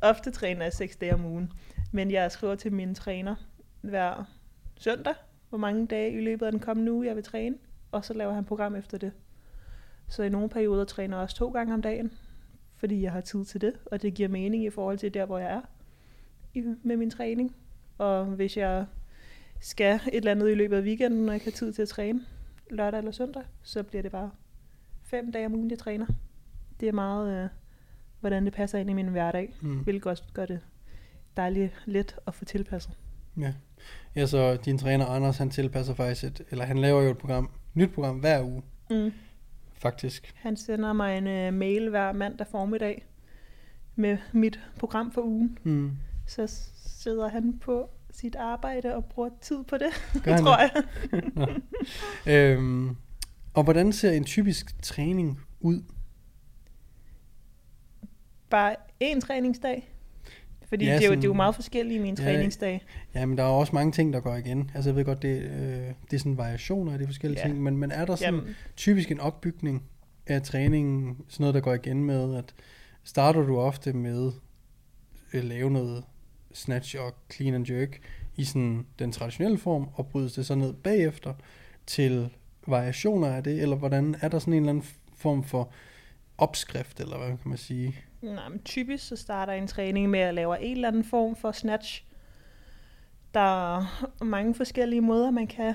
Ofte 0.00 0.30
træner 0.30 0.62
jeg 0.62 0.72
seks 0.72 0.96
dage 0.96 1.14
om 1.14 1.24
ugen. 1.24 1.52
Men 1.92 2.10
jeg 2.10 2.32
skriver 2.32 2.54
til 2.54 2.72
min 2.72 2.94
træner 2.94 3.34
hver 3.80 4.24
søndag, 4.76 5.14
hvor 5.48 5.58
mange 5.58 5.86
dage 5.86 6.12
i 6.12 6.20
løbet 6.20 6.46
af 6.46 6.52
den 6.52 6.60
kommende 6.60 6.92
uge, 6.92 7.06
jeg 7.06 7.16
vil 7.16 7.24
træne. 7.24 7.56
Og 7.92 8.04
så 8.04 8.14
laver 8.14 8.32
han 8.32 8.44
program 8.44 8.76
efter 8.76 8.98
det. 8.98 9.12
Så 10.08 10.22
i 10.22 10.28
nogle 10.28 10.48
perioder 10.48 10.84
træner 10.84 11.16
jeg 11.16 11.22
også 11.22 11.36
to 11.36 11.50
gange 11.50 11.74
om 11.74 11.82
dagen, 11.82 12.12
fordi 12.76 13.02
jeg 13.02 13.12
har 13.12 13.20
tid 13.20 13.44
til 13.44 13.60
det, 13.60 13.72
og 13.86 14.02
det 14.02 14.14
giver 14.14 14.28
mening 14.28 14.64
i 14.64 14.70
forhold 14.70 14.98
til 14.98 15.14
der, 15.14 15.26
hvor 15.26 15.38
jeg 15.38 15.50
er 15.50 15.60
med 16.82 16.96
min 16.96 17.10
træning. 17.10 17.56
Og 17.98 18.24
hvis 18.24 18.56
jeg 18.56 18.86
skal 19.62 19.94
et 19.94 20.00
eller 20.14 20.30
andet 20.30 20.50
i 20.50 20.54
løbet 20.54 20.76
af 20.76 20.82
weekenden, 20.82 21.20
når 21.26 21.32
jeg 21.32 21.34
ikke 21.36 21.46
har 21.46 21.50
tid 21.56 21.72
til 21.72 21.82
at 21.82 21.88
træne, 21.88 22.20
lørdag 22.70 22.98
eller 22.98 23.12
søndag, 23.12 23.42
så 23.62 23.82
bliver 23.82 24.02
det 24.02 24.12
bare 24.12 24.30
fem 25.02 25.32
dage 25.32 25.46
om 25.46 25.54
ugen, 25.54 25.70
jeg 25.70 25.78
træner. 25.78 26.06
Det 26.80 26.88
er 26.88 26.92
meget, 26.92 27.44
øh, 27.44 27.48
hvordan 28.20 28.44
det 28.44 28.52
passer 28.52 28.78
ind 28.78 28.90
i 28.90 28.92
min 28.92 29.08
hverdag, 29.08 29.54
Mm. 29.60 29.78
hvilket 29.78 30.06
også 30.06 30.24
gør 30.34 30.46
det 30.46 30.60
dejligt 31.36 31.72
let 31.86 32.16
at 32.26 32.34
få 32.34 32.44
tilpasset. 32.44 32.92
Ja. 33.40 33.54
ja, 34.16 34.26
så 34.26 34.56
din 34.64 34.78
træner 34.78 35.06
Anders, 35.06 35.38
han 35.38 35.50
tilpasser 35.50 35.94
faktisk 35.94 36.24
et, 36.24 36.46
eller 36.50 36.64
han 36.64 36.78
laver 36.78 37.02
jo 37.02 37.10
et 37.10 37.18
program, 37.18 37.50
nyt 37.74 37.90
program 37.94 38.18
hver 38.18 38.42
uge, 38.42 38.62
Mm. 38.90 39.12
faktisk. 39.74 40.32
Han 40.36 40.56
sender 40.56 40.92
mig 40.92 41.18
en 41.18 41.26
øh, 41.26 41.54
mail 41.54 41.88
hver 41.90 42.12
mandag 42.12 42.46
formiddag 42.46 43.06
med 43.96 44.18
mit 44.32 44.60
program 44.78 45.12
for 45.12 45.22
ugen. 45.22 45.58
Mm. 45.62 45.90
Så 46.26 46.46
sidder 46.86 47.28
han 47.28 47.58
på 47.58 47.90
sit 48.12 48.36
arbejde 48.36 48.94
og 48.94 49.04
bruger 49.04 49.28
tid 49.40 49.64
på 49.68 49.76
det, 49.78 50.22
Gør 50.24 50.36
tror 50.42 50.58
jeg. 50.58 50.70
Øhm, 52.56 52.96
og 53.54 53.64
hvordan 53.64 53.92
ser 53.92 54.10
en 54.12 54.24
typisk 54.24 54.82
træning 54.82 55.40
ud? 55.60 55.82
Bare 58.50 58.76
én 59.04 59.20
træningsdag. 59.20 59.88
Fordi 60.68 60.84
Ja, 60.84 60.90
ja, 60.90 60.96
det, 60.96 61.02
er 61.02 61.06
jo, 61.06 61.10
sådan- 61.10 61.18
det 61.18 61.24
er 61.24 61.28
jo 61.28 61.34
meget 61.34 61.54
forskellige 61.54 62.00
mine 62.00 62.16
Ja, 62.22 62.24
træningsdage. 62.32 62.82
Ja, 63.14 63.26
men 63.26 63.38
der 63.38 63.44
er 63.44 63.48
også 63.48 63.74
mange 63.74 63.92
ting, 63.92 64.12
der 64.12 64.20
går 64.20 64.34
igen. 64.36 64.70
Altså 64.74 64.90
jeg 64.90 64.96
ved 64.96 65.04
godt, 65.04 65.22
det, 65.22 65.42
øh, 65.42 65.94
det 66.10 66.12
er 66.12 66.18
sådan 66.18 66.36
variationer 66.36 66.92
af 66.92 66.98
de 66.98 67.06
forskellige 67.06 67.40
Ja. 67.40 67.46
ting, 67.48 67.62
men, 67.62 67.76
men 67.76 67.90
er 67.90 68.04
der 68.04 68.16
sådan 68.16 68.34
Jamen, 68.34 68.54
typisk 68.76 69.10
en 69.10 69.20
opbygning 69.20 69.82
af 70.26 70.42
træningen, 70.42 71.16
sådan 71.28 71.42
noget, 71.44 71.54
der 71.54 71.60
går 71.60 71.74
igen 71.74 72.04
med, 72.04 72.36
at 72.36 72.54
starter 73.04 73.40
du 73.42 73.58
ofte 73.58 73.92
med 73.92 74.32
at 75.32 75.44
lave 75.44 75.70
noget 75.70 76.04
snatch 76.54 76.96
og 76.98 77.14
clean 77.32 77.54
and 77.54 77.70
jerk 77.70 78.00
i 78.36 78.44
sådan 78.44 78.86
den 78.98 79.12
traditionelle 79.12 79.58
form, 79.58 79.88
og 79.94 80.06
brydes 80.06 80.32
det 80.32 80.46
så 80.46 80.54
ned 80.54 80.72
bagefter 80.72 81.34
til 81.86 82.30
variationer 82.66 83.28
af 83.28 83.44
det, 83.44 83.62
eller 83.62 83.76
hvordan 83.76 84.16
er 84.20 84.28
der 84.28 84.38
sådan 84.38 84.54
en 84.54 84.58
eller 84.62 84.70
anden 84.70 84.88
form 85.16 85.44
for 85.44 85.70
opskrift, 86.38 87.00
eller 87.00 87.18
hvad 87.18 87.28
kan 87.28 87.38
man 87.44 87.58
sige? 87.58 87.96
nej, 88.22 88.48
men 88.48 88.62
typisk 88.62 89.08
så 89.08 89.16
starter 89.16 89.52
en 89.52 89.66
træning 89.66 90.10
med 90.10 90.20
at 90.20 90.34
lave 90.34 90.60
en 90.60 90.76
eller 90.76 90.88
anden 90.88 91.04
form 91.04 91.36
for 91.36 91.52
snatch. 91.52 92.04
Der 93.34 93.76
er 93.76 94.06
mange 94.24 94.54
forskellige 94.54 95.00
måder, 95.00 95.30
man 95.30 95.46
kan 95.46 95.74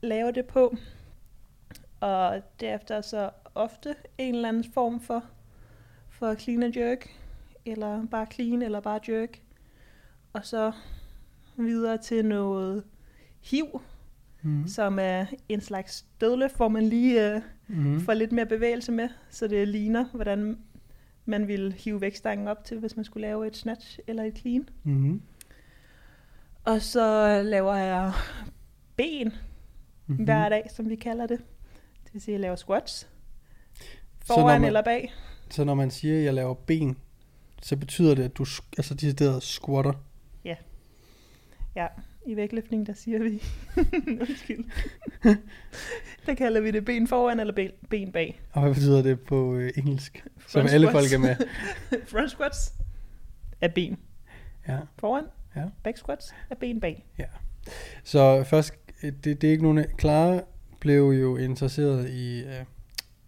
lave 0.00 0.32
det 0.32 0.46
på. 0.46 0.76
Og 2.00 2.42
derefter 2.60 3.00
så 3.00 3.30
ofte 3.54 3.94
en 4.18 4.34
eller 4.34 4.48
anden 4.48 4.72
form 4.72 5.00
for, 5.00 5.24
for 6.10 6.34
clean 6.34 6.62
and 6.62 6.76
jerk. 6.76 7.08
Eller 7.64 8.06
bare 8.06 8.26
clean, 8.32 8.62
eller 8.62 8.80
bare 8.80 9.00
jerk. 9.08 9.40
Og 10.34 10.44
så 10.46 10.72
videre 11.56 11.98
til 11.98 12.24
noget 12.24 12.84
hiv, 13.42 13.80
Mm. 14.42 14.68
som 14.68 14.98
er 15.00 15.26
en 15.48 15.60
slags 15.60 16.06
dødløft, 16.20 16.56
hvor 16.56 16.68
man 16.68 16.82
lige 16.82 17.34
øh, 17.34 17.42
Mm. 17.68 18.00
får 18.00 18.14
lidt 18.14 18.32
mere 18.32 18.46
bevægelse 18.46 18.92
med, 18.92 19.08
så 19.30 19.48
det 19.48 19.68
ligner, 19.68 20.04
hvordan 20.14 20.58
man 21.24 21.48
ville 21.48 21.72
hive 21.72 22.00
vægtstangen 22.00 22.48
op 22.48 22.64
til, 22.64 22.78
hvis 22.78 22.96
man 22.96 23.04
skulle 23.04 23.26
lave 23.26 23.46
et 23.46 23.56
snatch 23.56 23.98
eller 24.06 24.22
et 24.24 24.38
clean. 24.38 24.68
Mm. 24.82 25.22
Og 26.64 26.82
så 26.82 27.42
laver 27.42 27.74
jeg 27.74 28.12
ben 28.96 29.32
Mm. 30.06 30.14
hver 30.24 30.48
dag, 30.48 30.70
som 30.74 30.88
vi 30.88 30.96
kalder 30.96 31.26
det. 31.26 31.38
Det 32.04 32.12
vil 32.14 32.22
sige, 32.22 32.32
at 32.32 32.34
jeg 32.34 32.40
laver 32.40 32.56
squats. 32.56 33.08
Foran 34.26 34.60
man- 34.60 34.66
eller 34.66 34.82
bag. 34.82 35.12
Så 35.50 35.64
når 35.64 35.74
man 35.74 35.90
siger, 35.90 36.18
at 36.18 36.24
jeg 36.24 36.34
laver 36.34 36.54
ben, 36.54 36.96
så 37.62 37.76
betyder 37.76 38.14
det, 38.14 38.22
at 38.22 38.36
du 38.36 38.44
altså 38.78 38.94
decideret 38.94 39.42
squatter. 39.42 39.92
Ja, 41.76 41.86
i 42.26 42.36
vægtløftning, 42.36 42.86
der 42.86 42.92
siger 42.92 43.18
vi... 43.18 43.42
Undskyld. 44.20 44.64
der 46.26 46.34
kalder 46.34 46.60
vi 46.60 46.70
det 46.70 46.84
ben 46.84 47.08
foran 47.08 47.40
eller 47.40 47.70
ben, 47.90 48.12
bag. 48.12 48.40
Og 48.52 48.62
hvad 48.62 48.74
betyder 48.74 49.02
det 49.02 49.20
på 49.20 49.54
øh, 49.54 49.70
engelsk? 49.76 50.26
Front 50.38 50.70
alle 50.70 50.86
squats. 50.88 51.10
folk 51.10 51.12
er 51.12 51.18
med. 51.28 51.36
Front 52.12 52.30
squats 52.30 52.72
er 53.60 53.68
ben 53.68 53.98
Ja. 54.68 54.78
foran. 54.98 55.24
Ja. 55.56 55.64
Back 55.84 55.96
squats 55.98 56.34
er 56.50 56.54
ben 56.54 56.80
bag. 56.80 57.06
Så 58.04 58.44
først, 58.44 58.74
øh, 59.02 59.12
det, 59.24 59.40
det 59.40 59.44
er 59.44 59.50
ikke 59.50 59.62
nogen... 59.62 59.84
Clara 60.00 60.40
blev 60.80 61.02
jo 61.10 61.36
interesseret 61.36 62.10
i 62.10 62.40
øh, 62.42 62.64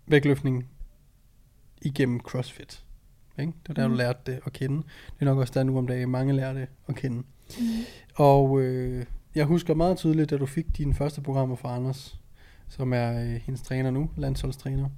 vægtløftning 0.06 0.68
igennem 1.82 2.20
CrossFit. 2.20 2.84
Ikke? 3.38 3.52
Det 3.52 3.68
var 3.68 3.74
der, 3.74 3.88
Mhm. 3.88 3.92
du 3.92 3.98
lærte 3.98 4.18
det 4.26 4.40
at 4.46 4.52
kende. 4.52 4.76
Det 4.76 5.20
er 5.20 5.24
nok 5.24 5.38
også 5.38 5.52
der 5.56 5.62
nu 5.64 5.78
om 5.78 5.86
dagen, 5.86 6.10
mange 6.10 6.32
lærer 6.32 6.52
det 6.52 6.66
at 6.88 6.96
kende. 6.96 7.22
Mm. 7.58 7.64
Og 8.14 8.60
øh, 8.60 9.06
jeg 9.34 9.44
husker 9.44 9.74
meget 9.74 9.96
tydeligt, 9.96 10.30
da 10.30 10.36
du 10.36 10.46
fik 10.46 10.76
dine 10.76 10.94
første 10.94 11.20
programmer 11.20 11.56
fra 11.56 11.76
Anders, 11.76 12.20
som 12.68 12.92
er 12.92 13.20
øh, 13.20 13.40
hendes 13.44 13.62
træner 13.62 13.90
nu, 13.90 14.10
landsholdstræner, 14.16 14.88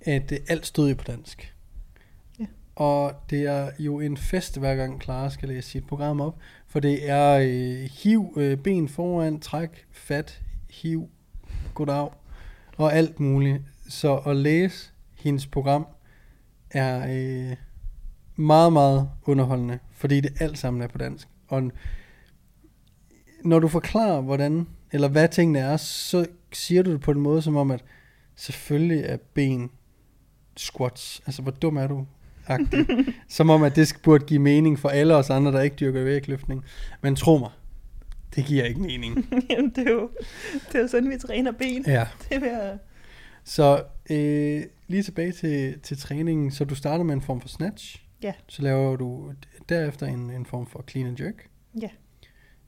at 0.00 0.32
øh, 0.32 0.38
alt 0.48 0.66
stod 0.66 0.88
jo 0.88 0.94
på 0.94 1.04
dansk. 1.04 1.54
Ja. 2.40 2.46
Og 2.76 3.12
det 3.30 3.46
er 3.46 3.70
jo 3.78 4.00
en 4.00 4.16
fest, 4.16 4.58
hver 4.58 4.74
gang 4.74 5.02
Clara 5.02 5.30
skal 5.30 5.48
læse 5.48 5.70
sit 5.70 5.86
program 5.86 6.20
op, 6.20 6.38
for 6.66 6.80
det 6.80 7.10
er 7.10 7.38
øh, 7.42 7.90
hiv, 8.02 8.34
øh, 8.36 8.58
ben 8.58 8.88
foran, 8.88 9.40
træk, 9.40 9.86
fat, 9.90 10.42
hiv, 10.70 11.08
goddag, 11.74 12.10
og 12.76 12.94
alt 12.94 13.20
muligt. 13.20 13.62
Så 13.88 14.16
at 14.16 14.36
læse 14.36 14.90
hendes 15.14 15.46
program 15.46 15.86
er 16.70 17.06
øh, 17.08 17.56
meget, 18.36 18.72
meget 18.72 19.08
underholdende, 19.26 19.78
fordi 19.92 20.20
det 20.20 20.32
alt 20.40 20.58
sammen 20.58 20.82
er 20.82 20.86
på 20.86 20.98
dansk. 20.98 21.28
Og 21.48 21.72
når 23.44 23.58
du 23.58 23.68
forklarer, 23.68 24.20
hvordan, 24.20 24.66
eller 24.92 25.08
hvad 25.08 25.28
tingene 25.28 25.58
er, 25.58 25.76
så 25.76 26.26
siger 26.52 26.82
du 26.82 26.92
det 26.92 27.00
på 27.00 27.10
en 27.10 27.20
måde, 27.20 27.42
som 27.42 27.56
om, 27.56 27.70
at 27.70 27.84
selvfølgelig 28.36 29.04
er 29.04 29.16
ben 29.34 29.70
squats. 30.56 31.22
Altså, 31.26 31.42
hvor 31.42 31.50
dum 31.50 31.76
er 31.76 31.86
du? 31.86 32.06
Som 33.28 33.50
om, 33.50 33.62
at 33.62 33.76
det 33.76 33.96
burde 34.02 34.24
give 34.24 34.40
mening 34.40 34.78
for 34.78 34.88
alle 34.88 35.14
os 35.14 35.30
andre, 35.30 35.52
der 35.52 35.60
ikke 35.60 35.76
dyrker 35.76 36.04
vægtløftning. 36.04 36.64
Men 37.02 37.16
tro 37.16 37.38
mig, 37.38 37.50
det 38.36 38.44
giver 38.44 38.64
ikke 38.64 38.80
mening. 38.80 39.28
Jamen, 39.50 39.70
det 39.70 39.88
er, 39.88 39.92
jo, 39.92 40.10
det 40.68 40.74
er 40.74 40.80
jo 40.80 40.88
sådan, 40.88 41.10
vi 41.10 41.18
træner 41.18 41.52
ben. 41.52 41.84
ja. 41.86 42.06
Det 42.30 42.40
vil 42.40 42.48
jeg... 42.48 42.78
Så 43.44 43.82
øh, 44.10 44.62
lige 44.86 45.02
tilbage 45.02 45.32
til, 45.32 45.80
til 45.80 45.98
træningen. 45.98 46.50
Så 46.50 46.64
du 46.64 46.74
starter 46.74 47.04
med 47.04 47.14
en 47.14 47.22
form 47.22 47.40
for 47.40 47.48
snatch. 47.48 48.03
Ja. 48.24 48.32
Så 48.48 48.62
laver 48.62 48.96
du 48.96 49.32
derefter 49.68 50.06
en, 50.06 50.30
en 50.30 50.46
form 50.46 50.66
for 50.66 50.84
clean 50.90 51.08
and 51.08 51.20
jerk. 51.20 51.48
Ja. 51.82 51.88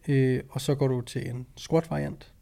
Øh, 0.09 0.43
og 0.51 0.61
så 0.61 0.75
går 0.75 0.89
du 0.89 1.01
til 1.01 1.29
en 1.31 1.47
squat 1.57 1.91
variant. 1.91 2.33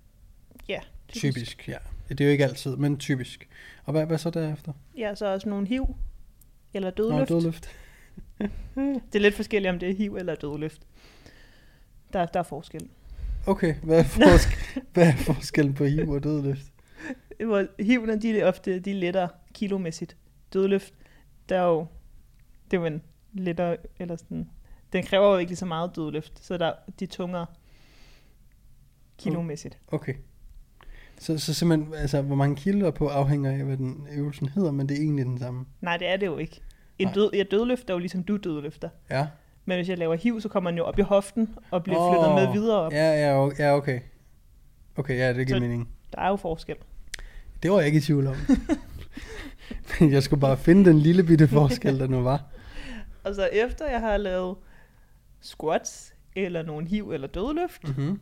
Ja, 0.68 0.80
Typisk, 1.08 1.68
ja. 1.68 1.76
Det 2.08 2.20
er 2.20 2.24
jo 2.24 2.30
ikke 2.30 2.44
altid, 2.44 2.76
men 2.76 2.98
typisk. 2.98 3.48
Og 3.84 3.92
hvad, 3.92 4.06
hvad 4.06 4.18
så 4.18 4.30
derefter? 4.30 4.72
Ja, 4.98 5.14
så 5.14 5.32
også 5.32 5.48
nogle 5.48 5.66
hiv 5.66 5.96
eller 6.74 6.90
Nå, 6.90 6.94
dødløft. 6.96 7.28
dødløft. 7.28 7.68
Det 9.12 9.14
er 9.14 9.18
lidt 9.18 9.34
forskelligt, 9.34 9.72
om 9.72 9.78
det 9.78 9.90
er 9.90 9.94
hiv 9.94 10.16
eller 10.16 10.34
dødløft. 10.34 10.82
Der, 12.12 12.26
der 12.26 12.38
er 12.40 12.44
forskel. 12.44 12.88
Okay, 13.46 13.74
hvad 13.74 13.98
er, 13.98 14.04
forsk- 14.04 14.80
hvad 14.94 15.08
er 15.08 15.16
forskellen 15.16 15.74
på 15.74 15.84
hiv 15.84 16.08
og 16.10 16.22
dødløft? 16.22 16.66
Hivene, 17.80 18.20
de 18.20 18.38
er 18.40 18.46
ofte 18.46 18.78
de 18.80 18.90
er 18.90 18.94
lettere 18.94 19.28
kilomæssigt. 19.54 20.16
Dødløft, 20.52 20.94
der 21.48 21.56
er 21.58 21.64
jo, 21.66 21.86
det 22.74 22.86
er 22.86 22.90
jo 22.90 22.94
en 22.94 23.02
lettere, 23.32 23.76
eller 23.98 24.16
sådan, 24.16 24.50
den 24.92 25.02
kræver 25.04 25.32
jo 25.32 25.36
ikke 25.36 25.50
lige 25.50 25.56
så 25.56 25.66
meget 25.66 25.96
dødløft, 25.96 26.44
så 26.44 26.56
der, 26.58 26.72
de 27.00 27.04
er 27.04 27.08
tungere 27.08 27.46
kilomæssigt. 29.18 29.78
Okay. 29.88 30.14
Så, 31.18 31.38
så 31.38 31.54
simpelthen, 31.54 31.94
altså, 31.94 32.22
hvor 32.22 32.36
mange 32.36 32.56
kilo 32.56 32.86
er 32.86 32.90
på 32.90 33.08
afhænger 33.08 33.50
af, 33.50 33.64
hvad 33.64 33.76
den 33.76 34.06
øvelsen 34.12 34.48
hedder, 34.48 34.70
men 34.70 34.88
det 34.88 34.96
er 34.98 35.02
egentlig 35.02 35.24
den 35.24 35.38
samme. 35.38 35.64
Nej, 35.80 35.96
det 35.96 36.08
er 36.08 36.16
det 36.16 36.26
jo 36.26 36.38
ikke. 36.38 36.60
En 36.98 37.08
død, 37.14 37.30
ja, 37.34 37.42
dødløft 37.50 37.90
er 37.90 37.94
jo 37.94 37.98
ligesom 37.98 38.22
du 38.22 38.36
dødløfter. 38.36 38.88
Ja. 39.10 39.26
Men 39.64 39.76
hvis 39.78 39.88
jeg 39.88 39.98
laver 39.98 40.14
hiv, 40.14 40.40
så 40.40 40.48
kommer 40.48 40.70
man 40.70 40.78
jo 40.78 40.84
op 40.84 40.98
i 40.98 41.02
hoften 41.02 41.54
og 41.70 41.84
bliver 41.84 41.98
Åh, 41.98 42.14
flyttet 42.14 42.34
med 42.34 42.52
videre 42.52 42.78
op. 42.78 42.92
Ja, 42.92 43.12
ja, 43.28 43.48
ja, 43.58 43.76
okay. 43.76 44.00
Okay, 44.96 45.18
ja, 45.18 45.32
det 45.32 45.46
giver 45.46 45.58
Så- 45.58 45.62
mening. 45.62 45.88
Der 46.12 46.20
er 46.20 46.28
jo 46.28 46.36
forskel. 46.36 46.76
Det 47.62 47.70
var 47.70 47.78
jeg 47.78 47.86
ikke 47.86 47.98
i 47.98 48.00
tvivl 48.00 48.26
om. 48.26 48.34
Jeg 50.00 50.22
skulle 50.22 50.40
bare 50.40 50.56
finde 50.56 50.84
den 50.90 50.98
lille 50.98 51.24
bitte 51.24 51.48
forskel, 51.48 51.98
der 52.00 52.06
nu 52.06 52.20
var. 52.22 52.42
Og 53.24 53.34
så 53.34 53.44
efter 53.52 53.90
jeg 53.90 54.00
har 54.00 54.16
lavet 54.16 54.56
squats, 55.40 56.14
eller 56.36 56.62
nogle 56.62 56.86
hiv 56.88 57.10
eller 57.10 57.26
dødløft, 57.28 57.88
Mm-hmm. 57.88 58.20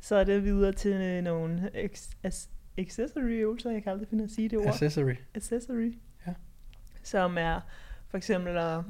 så 0.00 0.16
er 0.16 0.24
det 0.24 0.44
videre 0.44 0.72
til 0.72 1.24
nogle 1.24 1.70
ex- 1.84 2.48
accessory 2.78 3.22
øvelser, 3.30 3.70
jeg 3.70 3.82
kan 3.82 3.92
aldrig 3.92 4.08
finde 4.08 4.24
at 4.24 4.30
sige 4.30 4.48
det 4.48 4.58
ord. 4.58 4.66
Accessory. 4.66 5.14
accessory. 5.34 5.98
Ja. 6.26 6.34
Som 7.02 7.36
er 7.38 7.60
for 8.08 8.16
eksempel 8.16 8.56
at 8.56 8.80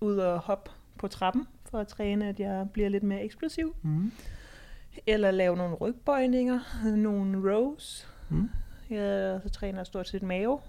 ud 0.00 0.16
og 0.16 0.38
hoppe 0.38 0.70
på 0.98 1.08
trappen, 1.08 1.46
for 1.64 1.78
at 1.78 1.88
træne, 1.88 2.28
at 2.28 2.40
jeg 2.40 2.66
bliver 2.72 2.88
lidt 2.88 3.02
mere 3.02 3.22
eksplosiv. 3.24 3.76
Mm. 3.82 4.12
Eller 5.06 5.30
lave 5.30 5.56
nogle 5.56 5.74
rygbøjninger, 5.74 6.60
nogle 6.96 7.52
rows. 7.54 8.08
Mm. 8.30 8.48
Ja, 8.90 9.40
så 9.40 9.48
træner 9.48 9.78
jeg 9.78 9.86
stort 9.86 10.08
set 10.08 10.22
mave. 10.22 10.60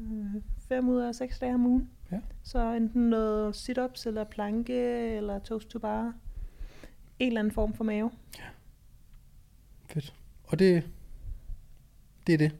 Øh, 0.00 0.42
Fem 0.68 0.88
ud 0.88 1.00
af 1.00 1.14
seks 1.14 1.38
dage 1.38 1.54
om 1.54 1.66
ugen. 1.66 1.90
Ja. 2.12 2.20
Så 2.42 2.72
enten 2.74 3.10
noget 3.10 3.56
sit-ups, 3.56 4.06
eller 4.06 4.24
planke, 4.24 4.74
eller 5.16 5.38
toast 5.38 5.68
to 5.68 5.78
bar. 5.78 6.14
En 7.18 7.26
eller 7.26 7.40
anden 7.40 7.54
form 7.54 7.74
for 7.74 7.84
mave. 7.84 8.10
Fedt. 9.86 10.14
Og 10.44 10.58
det, 10.58 10.90
det 12.26 12.32
er 12.34 12.38
det. 12.38 12.56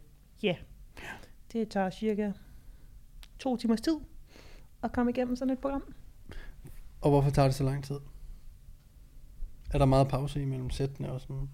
Det 1.53 1.69
tager 1.69 1.91
cirka 1.91 2.33
to 3.39 3.57
timers 3.57 3.81
tid 3.81 3.97
at 4.83 4.93
komme 4.93 5.11
igennem 5.11 5.37
sådan 5.37 5.53
et 5.53 5.59
program. 5.59 5.95
Og 7.01 7.11
hvorfor 7.11 7.31
tager 7.31 7.49
det 7.49 7.55
så 7.55 7.65
lang 7.65 7.85
tid? 7.85 8.01
Er 9.71 9.79
der 9.79 9.85
meget 9.85 10.09
pause 10.09 10.43
imellem 10.43 10.71
sættene 10.71 11.13
og 11.13 11.21
sådan? 11.21 11.49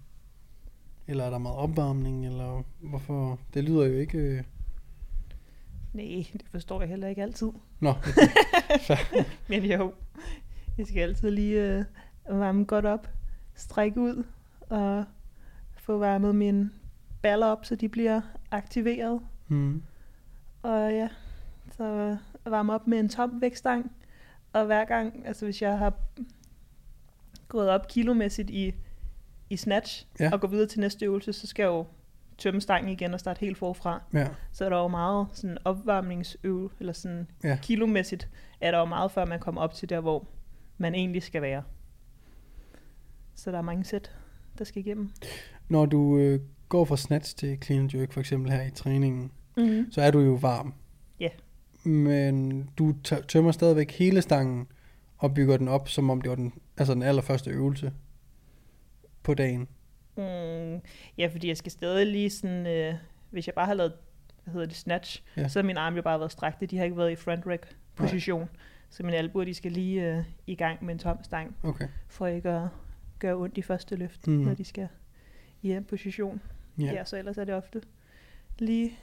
Eller 1.07 1.23
er 1.23 1.29
der 1.29 1.37
meget 1.37 1.57
opvarmning? 1.57 2.25
Eller 2.25 2.63
hvorfor? 2.79 3.39
Det 3.53 3.63
lyder 3.63 3.85
jo 3.85 3.93
ikke... 3.93 4.45
Nej, 5.97 6.25
det 6.33 6.45
forstår 6.51 6.81
jeg 6.81 6.89
heller 6.89 7.07
ikke 7.07 7.23
altid. 7.23 7.47
Nå, 7.79 7.93
Men 9.49 9.63
jo, 9.65 9.93
jeg 10.77 10.87
skal 10.87 11.01
altid 11.01 11.31
lige 11.31 11.77
øh, 11.77 11.85
varme 12.39 12.63
godt 12.65 12.85
op, 12.85 13.07
strække 13.55 13.99
ud 14.01 14.23
og 14.69 15.05
få 15.75 15.97
varmet 15.97 16.35
mine 16.35 16.69
baller 17.21 17.45
op, 17.47 17.65
så 17.65 17.75
de 17.75 17.89
bliver 17.89 18.21
aktiveret. 18.51 19.21
mm. 19.47 19.83
Og 20.63 20.91
ja, 20.91 21.09
så 21.71 22.17
varme 22.45 22.73
op 22.73 22.87
med 22.87 22.99
en 22.99 23.09
tom 23.09 23.41
vægtstang. 23.41 23.91
Og 24.53 24.65
hver 24.65 24.85
gang, 24.85 25.27
altså 25.27 25.45
hvis 25.45 25.61
jeg 25.61 25.77
har 25.77 25.93
gået 27.47 27.69
op 27.69 27.87
kilomæssigt 27.87 28.49
i, 28.49 28.73
i 29.49 29.57
snatch, 29.57 30.07
ja. 30.19 30.29
og 30.33 30.41
går 30.41 30.47
videre 30.47 30.67
til 30.67 30.79
næste 30.79 31.05
øvelse, 31.05 31.33
så 31.33 31.47
skal 31.47 31.63
jeg 31.63 31.69
jo 31.69 31.85
tømme 32.37 32.61
stangen 32.61 32.89
igen 32.91 33.13
og 33.13 33.19
starte 33.19 33.39
helt 33.39 33.57
forfra. 33.57 34.01
ja, 34.13 34.27
Så 34.51 34.65
er 34.65 34.69
der 34.69 34.77
jo 34.77 34.87
meget 34.87 35.27
sådan 35.33 35.57
opvarmningsøv, 35.65 36.71
eller 36.79 36.93
sådan 36.93 37.27
Ja. 37.43 37.59
kilomæssigt, 37.61 38.29
er 38.61 38.71
der 38.71 38.79
jo 38.79 38.85
meget 38.85 39.11
før 39.11 39.25
man 39.25 39.39
kommer 39.39 39.61
op 39.61 39.73
til 39.73 39.89
der, 39.89 39.99
hvor 39.99 40.27
man 40.77 40.95
egentlig 40.95 41.23
skal 41.23 41.41
være. 41.41 41.63
Så 43.35 43.51
der 43.51 43.57
er 43.57 43.61
mange 43.61 43.83
sæt, 43.83 44.15
der 44.57 44.63
skal 44.63 44.79
igennem. 44.85 45.09
Når 45.69 45.85
du 45.85 46.17
øh, 46.17 46.39
går 46.69 46.85
fra 46.85 46.97
snatch 46.97 47.35
til 47.35 47.57
clean 47.63 47.81
and 47.81 47.95
jerk, 47.95 48.11
for 48.13 48.19
eksempel 48.19 48.51
her 48.51 48.63
i 48.63 48.71
træningen, 48.71 49.31
Mm-hmm. 49.57 49.91
så 49.91 50.01
er 50.01 50.11
du 50.11 50.19
jo 50.19 50.33
varm. 50.33 50.73
Ja. 51.19 51.29
Men 51.83 52.69
du 52.77 52.93
tø- 53.03 53.21
tømmer 53.27 53.51
stadigvæk 53.51 53.91
hele 53.91 54.21
stangen 54.21 54.67
og 55.17 55.33
bygger 55.33 55.57
den 55.57 55.67
op, 55.67 55.89
som 55.89 56.09
om 56.09 56.21
det 56.21 56.29
var 56.29 56.35
den, 56.35 56.53
altså 56.77 56.93
den 56.93 57.03
allerførste 57.03 57.49
øvelse 57.51 57.93
på 59.23 59.33
dagen. 59.33 59.67
Mm, 60.17 60.81
ja, 61.17 61.27
fordi 61.27 61.47
jeg 61.47 61.57
skal 61.57 61.71
stadig 61.71 62.07
lige 62.07 62.29
sådan, 62.29 62.67
øh, 62.67 62.93
hvis 63.29 63.47
jeg 63.47 63.55
bare 63.55 63.65
har 63.65 63.73
lavet, 63.73 63.93
hvad 64.43 64.53
hedder 64.53 64.67
det, 64.67 64.75
snatch, 64.75 65.23
Ja. 65.37 65.47
så 65.47 65.59
har 65.59 65.63
mine 65.65 65.79
arme 65.79 65.95
jo 65.95 66.01
bare 66.01 66.19
været 66.19 66.31
strakte. 66.31 66.65
De 66.65 66.77
har 66.77 66.83
ikke 66.83 66.97
været 66.97 67.11
i 67.11 67.15
front 67.15 67.45
rack 67.47 67.75
position. 67.95 68.49
Så 68.89 69.03
mine 69.03 69.17
albuer, 69.17 69.43
de 69.45 69.53
skal 69.53 69.71
lige 69.71 70.17
øh, 70.17 70.23
i 70.47 70.55
gang 70.55 70.85
med 70.85 70.93
en 70.93 70.99
tom 70.99 71.23
stang, 71.23 71.55
Okay. 71.63 71.87
for 72.07 72.27
ikke 72.27 72.49
at 72.49 72.67
gøre 73.19 73.35
ondt 73.35 73.57
i 73.57 73.61
første 73.61 73.95
løft, 73.95 74.27
Mm. 74.27 74.33
når 74.33 74.53
de 74.53 74.63
skal 74.65 74.87
i 75.61 75.71
en 75.71 75.83
position. 75.83 76.41
Ja. 76.79 76.83
Ja. 76.85 77.03
så 77.05 77.17
ellers 77.17 77.37
er 77.37 77.43
det 77.43 77.55
ofte 77.55 77.81
lige, 78.59 78.99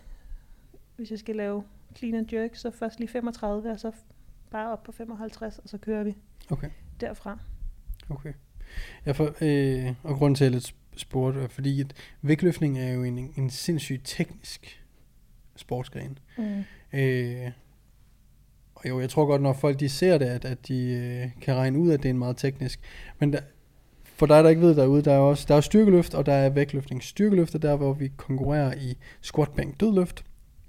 hvis 0.97 1.11
jeg 1.11 1.18
skal 1.18 1.37
lave 1.37 1.64
clean 1.97 2.14
and 2.14 2.33
jerk, 2.33 2.54
så 2.54 2.71
først 2.71 2.99
lige 2.99 3.09
35, 3.09 3.71
og 3.71 3.80
så 3.80 3.92
bare 4.50 4.73
op 4.73 4.83
på 4.83 4.92
55, 4.92 5.59
og 5.59 5.68
så 5.68 5.78
kører 5.78 6.04
vi 6.04 6.16
Okay. 6.50 6.71
derfra. 7.00 7.38
Okay. 8.11 8.33
Ja, 9.06 9.12
for, 9.12 9.25
øh, 9.40 9.94
og 10.02 10.14
grunden 10.16 10.35
til, 10.35 10.44
at 10.44 10.47
jeg 10.47 10.52
lidt 10.52 10.75
spurgte, 10.96 11.48
fordi, 11.48 11.80
at 11.80 11.92
vægtløftning 12.22 12.78
er 12.78 12.92
jo 12.92 13.02
en, 13.02 13.32
en 13.36 13.50
sindssygt 13.50 14.02
teknisk 14.04 14.84
sportsgren. 15.56 16.18
Mm. 16.38 16.64
Øh, 16.92 17.50
og 18.74 18.88
jo, 18.88 19.00
jeg 19.00 19.10
tror 19.10 19.26
godt, 19.26 19.42
når 19.42 19.52
folk 19.52 19.80
de 19.80 19.88
ser 19.88 20.18
det, 20.18 20.26
at, 20.26 20.44
at 20.44 20.68
de 20.68 20.92
øh, 20.92 21.42
kan 21.42 21.54
regne 21.54 21.78
ud, 21.78 21.90
at 21.90 22.02
det 22.02 22.08
er 22.08 22.10
en 22.10 22.18
meget 22.18 22.36
teknisk. 22.36 22.80
Men 23.18 23.32
der, 23.32 23.40
for 24.04 24.26
dig, 24.26 24.44
der 24.44 24.50
ikke 24.50 24.62
ved 24.62 24.76
derude, 24.76 25.02
der 25.02 25.12
er 25.12 25.18
også 25.18 25.44
der 25.48 25.54
er 25.54 25.60
styrkeløft, 25.60 26.14
og 26.14 26.26
der 26.26 26.32
er 26.32 26.48
vægtløftning. 26.48 27.02
Styrkeløft 27.02 27.54
er 27.54 27.58
der, 27.58 27.76
hvor 27.76 27.92
vi 27.92 28.10
konkurrerer 28.16 28.74
i 28.74 28.96
squat, 29.20 29.50
bænk, 29.50 29.80
dødløft. 29.80 30.24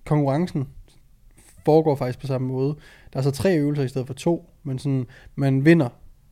Konkurrencen 0.05 0.67
foregår 1.65 1.95
faktisk 1.95 2.19
på 2.19 2.27
samme 2.27 2.47
måde. 2.47 2.75
Der 3.13 3.19
er 3.19 3.23
så 3.23 3.31
tre 3.31 3.57
øvelser 3.57 3.83
i 3.83 3.87
stedet 3.87 4.07
for 4.07 4.13
to, 4.13 4.49
men 4.63 4.79
sådan, 4.79 5.05
man 5.35 5.65
vinder 5.65 5.89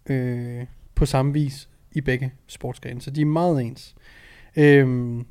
øh, 0.10 0.66
på 0.96 1.06
samme 1.06 1.34
vis 1.34 1.70
i 1.96 2.02
begge 2.02 2.34
sportsgrene. 2.48 3.02
Så 3.02 3.12
de 3.12 3.22
er 3.22 3.26
meget 3.26 3.62
ens. 3.62 3.96
Øhm, 4.56 5.26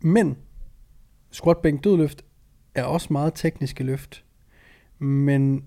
men 0.00 0.36
squat, 1.30 1.58
bænk, 1.58 1.84
dødløft 1.84 2.24
er 2.74 2.84
også 2.84 3.12
meget 3.12 3.32
tekniske 3.34 3.84
løft, 3.84 4.24
men 4.98 5.64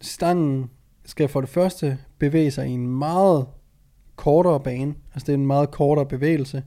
stangen 0.00 0.70
skal 1.04 1.28
for 1.28 1.40
det 1.40 1.50
første 1.50 1.98
bevæge 2.18 2.50
sig 2.50 2.68
i 2.68 2.70
en 2.70 2.86
meget 2.86 3.46
kortere 4.16 4.60
bane, 4.60 4.94
altså 5.14 5.26
det 5.26 5.32
er 5.32 5.38
en 5.38 5.46
meget 5.46 5.70
kortere 5.70 6.06
bevægelse. 6.06 6.64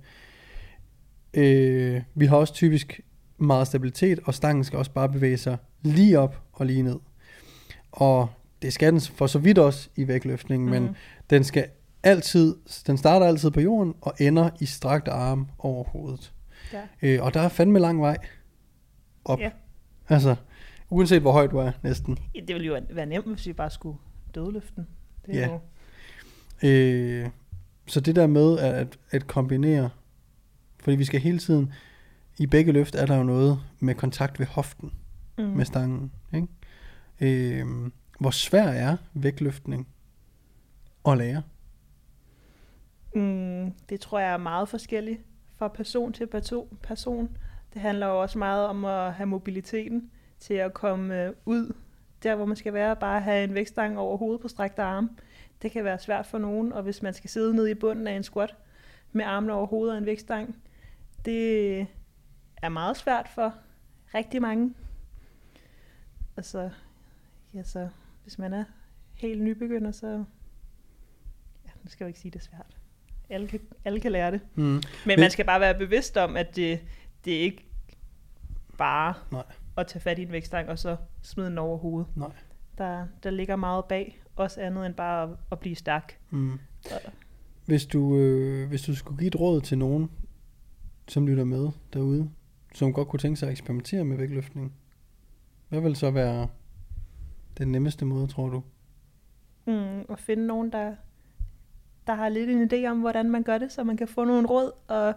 Øh, 1.34 2.02
vi 2.16 2.26
har 2.26 2.38
også 2.38 2.54
typisk 2.54 3.02
meget 3.38 3.68
stabilitet, 3.68 4.20
og 4.26 4.34
stangen 4.34 4.64
skal 4.64 4.80
også 4.80 4.92
bare 4.92 5.10
bevæge 5.10 5.38
sig 5.38 5.58
lige 5.82 6.20
op 6.20 6.42
og 6.54 6.66
lige 6.66 6.84
ned. 6.84 7.00
Og 7.92 8.30
det 8.64 8.74
skal 8.74 8.92
den 8.94 9.02
for 9.02 9.28
så 9.28 9.40
vidt 9.40 9.58
også 9.58 9.90
i 9.96 10.08
vægtløftning, 10.08 10.64
mm. 10.64 10.70
men 10.70 10.84
Mhm. 10.84 10.96
den 11.30 11.44
skal 11.44 11.66
altid, 12.04 12.56
den 12.88 12.98
starter 12.98 13.26
altid 13.26 13.52
på 13.52 13.62
jorden 13.62 13.94
og 14.02 14.14
ender 14.20 14.50
i 14.60 14.66
strakt 14.66 15.08
arm 15.08 15.48
over 15.60 15.84
hovedet. 15.84 16.34
Ja. 16.74 16.82
Øh, 17.02 17.24
og 17.24 17.34
der 17.34 17.40
er 17.42 17.50
fandme 17.50 17.80
lang 17.80 18.02
vej 18.02 18.18
op. 19.26 19.40
Ja. 19.40 19.50
Altså, 20.10 20.36
uanset 20.90 21.22
hvor 21.22 21.32
højt 21.32 21.52
du 21.52 21.58
er, 21.58 21.72
næsten. 21.84 22.18
Det 22.36 22.48
ville 22.56 22.68
jo 22.68 22.80
være 22.90 23.06
nemt, 23.06 23.26
hvis 23.28 23.48
vi 23.48 23.54
bare 23.54 23.70
skulle 23.70 23.98
dødløfte 24.36 24.74
den. 24.76 24.88
Det 25.26 25.34
Ja. 25.36 25.48
jo, 25.48 25.60
Øh, 26.64 27.30
så 27.88 28.00
det 28.00 28.16
der 28.16 28.28
med 28.28 28.60
at, 28.60 28.74
at, 28.74 28.98
at 29.12 29.28
kombinere, 29.28 29.90
fordi 30.80 30.96
vi 30.98 31.06
skal 31.06 31.20
hele 31.20 31.40
tiden, 31.40 31.74
i 32.40 32.46
begge 32.46 32.72
løft 32.72 32.96
er 32.96 33.06
der 33.06 33.18
jo 33.18 33.24
noget 33.24 33.60
med 33.80 33.96
kontakt 33.96 34.40
ved 34.40 34.48
hoften 34.48 34.92
mm. 35.38 35.44
med 35.44 35.66
stangen. 35.66 36.12
Ikke? 36.34 36.48
Øh, 37.22 37.66
hvor 38.24 38.32
svær 38.32 38.68
er 38.68 38.98
vægtløftning 39.14 39.88
at 41.08 41.18
lære? 41.18 41.44
Mm, 43.16 43.72
det 43.90 44.00
tror 44.00 44.20
jeg 44.20 44.34
er 44.34 44.38
meget 44.38 44.70
forskelligt 44.70 45.22
fra 45.56 45.68
person 45.68 46.14
til 46.14 46.28
person. 46.84 47.38
Det 47.74 47.82
handler 47.82 48.08
jo 48.08 48.22
også 48.22 48.38
meget 48.38 48.68
om 48.68 48.86
at 48.86 49.14
have 49.14 49.28
mobiliteten 49.28 50.12
til 50.40 50.54
at 50.54 50.74
komme 50.74 51.24
øh, 51.24 51.34
ud 51.46 51.74
der, 52.24 52.36
hvor 52.36 52.46
man 52.46 52.56
skal 52.56 52.74
være. 52.74 52.96
Bare 52.96 53.22
have 53.22 53.44
en 53.44 53.54
vægtstang 53.54 54.00
over 54.00 54.18
hovedet 54.18 54.42
på 54.42 54.48
strakte 54.48 54.82
arme. 54.82 55.10
Det 55.62 55.72
kan 55.72 55.84
være 55.84 56.00
svært 56.00 56.26
for 56.26 56.38
nogen, 56.38 56.74
og 56.74 56.84
hvis 56.84 57.02
man 57.02 57.14
skal 57.14 57.30
sidde 57.30 57.56
nede 57.56 57.72
i 57.72 57.74
bunden 57.76 58.08
af 58.08 58.16
en 58.16 58.24
squat 58.24 58.56
med 59.12 59.26
armene 59.26 59.54
over 59.54 59.68
hovedet 59.68 59.92
og 59.92 59.98
en 59.98 60.06
vægtstang, 60.06 60.56
det 61.26 61.80
er 62.62 62.70
meget 62.70 62.98
svært 62.98 63.28
for 63.36 63.54
rigtig 64.16 64.42
mange. 64.42 64.74
Altså, 66.38 66.70
ja, 67.54 67.64
så 67.64 67.90
hvis 68.24 68.38
man 68.40 68.54
er 68.54 68.64
helt 69.14 69.42
nybegynder, 69.44 69.92
så... 69.92 70.08
Ja, 71.66 71.70
nu 71.84 71.90
skal 71.90 72.04
jeg 72.04 72.08
jo 72.08 72.08
ikke 72.08 72.20
sige, 72.20 72.32
det 72.32 72.40
er 72.40 72.44
svært. 72.44 72.78
Alle 73.30 73.48
kan, 73.48 73.60
alle 73.86 74.00
kan 74.00 74.12
lære 74.12 74.32
det. 74.32 74.42
Mm. 74.56 74.64
Men 74.64 74.82
Men- 75.06 75.20
man 75.20 75.32
skal 75.32 75.46
bare 75.46 75.60
være 75.60 75.78
bevidst 75.78 76.18
om, 76.18 76.38
at 76.38 76.56
det, 76.56 76.80
det 77.26 77.36
er 77.36 77.42
ikke 77.42 77.66
bare 78.78 79.14
Nej. 79.32 79.44
at 79.78 79.88
tage 79.88 80.02
fat 80.02 80.20
i 80.20 80.22
en 80.22 80.32
vægtstang 80.32 80.70
og 80.70 80.80
så 80.80 80.98
smide 81.22 81.48
den 81.50 81.58
over 81.58 81.78
hovedet. 81.78 82.08
Nej. 82.18 82.32
Der, 82.78 83.08
der 83.24 83.30
ligger 83.30 83.56
meget 83.56 83.86
bag, 83.86 84.22
også 84.36 84.62
andet 84.62 84.86
end 84.86 84.96
bare 84.96 85.24
at, 85.24 85.38
at 85.52 85.60
blive 85.60 85.76
stærk. 85.76 86.20
Mm. 86.30 86.60
Så, 86.82 87.00
Hvis 87.66 87.86
du, 87.86 88.16
øh, 88.18 88.68
hvis 88.70 88.82
du 88.82 88.96
skulle 88.96 89.18
give 89.18 89.28
et 89.28 89.40
råd 89.40 89.62
til 89.62 89.78
nogen, 89.78 90.12
som 91.08 91.28
lytter 91.28 91.44
med 91.44 91.70
derude, 91.94 92.30
som 92.74 92.94
godt 92.94 93.08
kunne 93.08 93.20
tænke 93.20 93.38
sig 93.40 93.48
at 93.48 93.52
eksperimentere 93.52 94.04
med 94.04 94.18
vægtløftning, 94.18 94.74
hvad 95.70 95.82
vil 95.82 95.96
så 95.96 96.12
være 96.12 96.48
den 97.58 97.72
nemmeste 97.72 98.06
måde, 98.06 98.28
tror 98.28 98.50
du? 98.50 98.64
mm, 99.66 100.00
at 100.10 100.20
finde 100.20 100.48
nogen, 100.48 100.72
der, 100.72 100.96
der 102.08 102.14
har 102.14 102.30
lidt 102.30 102.50
en 102.50 102.72
idé 102.74 102.90
om, 102.90 103.00
hvordan 103.00 103.32
man 103.32 103.44
gør 103.44 103.58
det, 103.58 103.72
så 103.72 103.84
man 103.84 103.98
kan 103.98 104.08
få 104.08 104.24
nogle 104.24 104.48
råd. 104.48 104.72
Og 104.88 105.14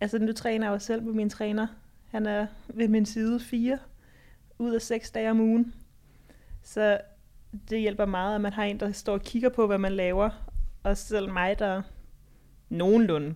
altså, 0.00 0.18
nu 0.18 0.32
træner 0.32 0.66
jeg 0.66 0.72
jo 0.72 0.78
selv 0.78 1.02
med 1.02 1.12
min 1.12 1.30
træner. 1.30 1.66
Han 2.06 2.26
er 2.26 2.46
ved 2.68 2.88
min 2.88 3.06
side 3.06 3.40
fire 3.40 3.78
ud 4.58 4.74
af 4.74 4.82
seks 4.82 5.10
dage 5.10 5.30
om 5.30 5.40
ugen. 5.40 5.74
Så 6.62 6.98
det 7.70 7.80
hjælper 7.80 8.06
meget, 8.06 8.34
at 8.34 8.40
man 8.40 8.52
har 8.52 8.64
en, 8.64 8.80
der 8.80 8.92
står 8.92 9.12
og 9.12 9.22
kigger 9.22 9.48
på, 9.48 9.66
hvad 9.66 9.78
man 9.78 9.92
laver. 9.92 10.30
Og 10.82 10.96
selv 10.96 11.32
mig, 11.32 11.58
der 11.58 11.82
nogenlunde 12.68 13.34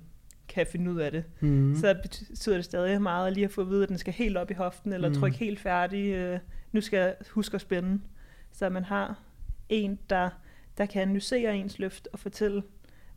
kan 0.48 0.66
finde 0.66 0.92
ud 0.92 1.00
af 1.00 1.10
det. 1.10 1.24
Mm. 1.40 1.76
Så 1.76 1.96
betyder 2.02 2.56
det 2.56 2.64
stadig 2.64 3.02
meget 3.02 3.26
at 3.26 3.32
lige 3.32 3.44
at 3.44 3.50
få 3.50 3.60
at 3.60 3.68
vide, 3.68 3.82
at 3.82 3.88
den 3.88 3.98
skal 3.98 4.12
helt 4.12 4.36
op 4.36 4.50
i 4.50 4.54
hoften, 4.54 4.92
eller 4.92 5.08
mm. 5.08 5.14
trykke 5.14 5.38
helt 5.38 5.60
færdig. 5.60 6.06
Øh, 6.12 6.38
nu 6.72 6.80
skal 6.80 6.96
jeg 6.98 7.14
huske 7.30 7.54
at 7.54 7.60
spænde. 7.60 8.00
Så 8.60 8.68
man 8.68 8.84
har 8.84 9.18
en, 9.68 9.98
der, 10.10 10.30
der 10.78 10.86
kan 10.86 11.02
analysere 11.02 11.56
ens 11.56 11.78
løft 11.78 12.08
og 12.12 12.18
fortælle, 12.18 12.62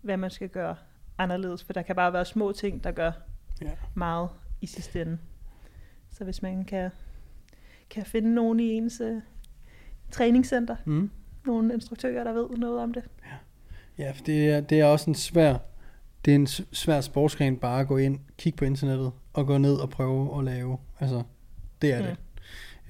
hvad 0.02 0.18
man 0.18 0.30
skal 0.32 0.50
gøre 0.50 0.76
anderledes. 1.18 1.64
For 1.64 1.74
der 1.74 1.82
kan 1.82 1.96
bare 1.96 2.14
være 2.14 2.26
små 2.26 2.52
ting, 2.52 2.84
der 2.84 2.92
gør 2.92 3.12
Ja. 3.62 3.70
meget 3.96 4.30
i 4.62 4.66
sidste 4.68 5.02
ende. 5.02 5.18
Så 6.12 6.24
hvis 6.24 6.42
man 6.42 6.66
kan, 6.66 6.90
kan 7.90 8.06
finde 8.06 8.34
nogen 8.34 8.60
i 8.60 8.64
ens 8.74 9.02
øh, 9.02 9.22
træningscenter, 10.12 10.76
Mm. 10.86 11.10
nogle 11.46 11.74
instruktører, 11.74 12.24
der 12.24 12.34
ved 12.34 12.50
noget 12.50 12.80
om 12.80 12.94
det. 12.94 13.04
Ja, 13.98 14.12
for 14.12 14.24
det 14.24 14.50
er, 14.50 14.62
det 14.62 14.80
er 14.80 14.86
også 14.86 15.10
en 15.10 15.16
svær, 15.16 15.58
det 16.26 16.32
er 16.32 16.36
en 16.36 16.48
svær 16.48 17.02
sportsgren 17.02 17.58
bare 17.58 17.80
at 17.82 17.88
gå 17.88 17.98
ind, 17.98 18.20
kigge 18.38 18.58
på 18.58 18.66
internettet 18.66 19.12
og 19.34 19.48
gå 19.48 19.58
ned 19.58 19.76
og 19.76 19.90
prøve 19.90 20.38
at 20.40 20.44
lave. 20.44 20.78
Altså, 21.00 21.24
det 21.82 21.94
er 21.94 22.00
Mm. 22.00 22.06
det. 22.06 22.18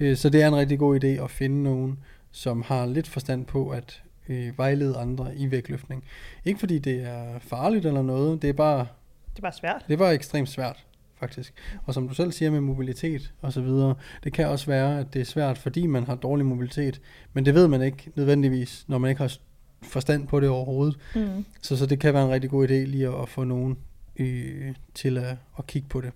Øh, 0.00 0.16
Så 0.16 0.30
det 0.30 0.42
er 0.42 0.48
en 0.48 0.56
rigtig 0.56 0.78
god 0.78 1.04
idé 1.04 1.06
at 1.06 1.30
finde 1.30 1.62
nogen, 1.62 1.98
som 2.34 2.62
har 2.62 2.86
lidt 2.86 3.08
forstand 3.08 3.44
på 3.44 3.68
at 3.70 4.02
øh, 4.28 4.58
vejlede 4.58 4.96
andre 4.96 5.36
i 5.36 5.50
vægtløftning. 5.50 6.04
Ikke 6.44 6.60
fordi 6.60 6.78
det 6.78 7.02
er 7.02 7.38
farligt 7.38 7.86
eller 7.86 8.02
noget, 8.02 8.42
det 8.42 8.50
er 8.50 8.54
bare, 8.54 8.86
Det 9.32 9.38
er 9.38 9.42
bare 9.42 9.52
svært. 9.52 9.84
det 9.88 9.94
er 9.94 9.98
bare 9.98 10.14
ekstremt 10.14 10.48
svært 10.48 10.84
faktisk. 11.16 11.54
Og 11.84 11.94
som 11.94 12.08
du 12.08 12.14
selv 12.14 12.32
siger 12.32 12.50
med 12.50 12.60
mobilitet 12.60 13.32
og 13.42 13.52
så 13.52 13.60
videre, 13.60 13.94
det 14.24 14.32
kan 14.32 14.46
også 14.48 14.66
være, 14.66 15.00
at 15.00 15.14
det 15.14 15.20
er 15.20 15.24
svært, 15.24 15.58
fordi 15.58 15.86
man 15.86 16.04
har 16.04 16.14
dårlig 16.14 16.46
mobilitet, 16.46 17.00
men 17.32 17.44
det 17.46 17.54
ved 17.54 17.68
man 17.68 17.82
ikke 17.82 18.10
nødvendigvis, 18.14 18.84
når 18.88 18.98
man 18.98 19.08
ikke 19.08 19.22
har 19.22 19.36
forstand 19.82 20.28
på 20.28 20.40
det 20.40 20.48
overhovedet. 20.48 20.98
Mm. 21.14 21.44
Så, 21.62 21.76
så 21.76 21.86
det 21.86 22.00
kan 22.00 22.14
være 22.14 22.24
en 22.24 22.30
rigtig 22.30 22.50
god 22.50 22.68
idé 22.68 22.72
lige 22.72 23.08
at, 23.08 23.22
at 23.22 23.28
få 23.28 23.44
nogen 23.44 23.78
øh, 24.16 24.74
til 24.94 25.18
at, 25.18 25.36
at 25.58 25.66
kigge 25.66 25.88
på 25.88 26.00
det. 26.00 26.12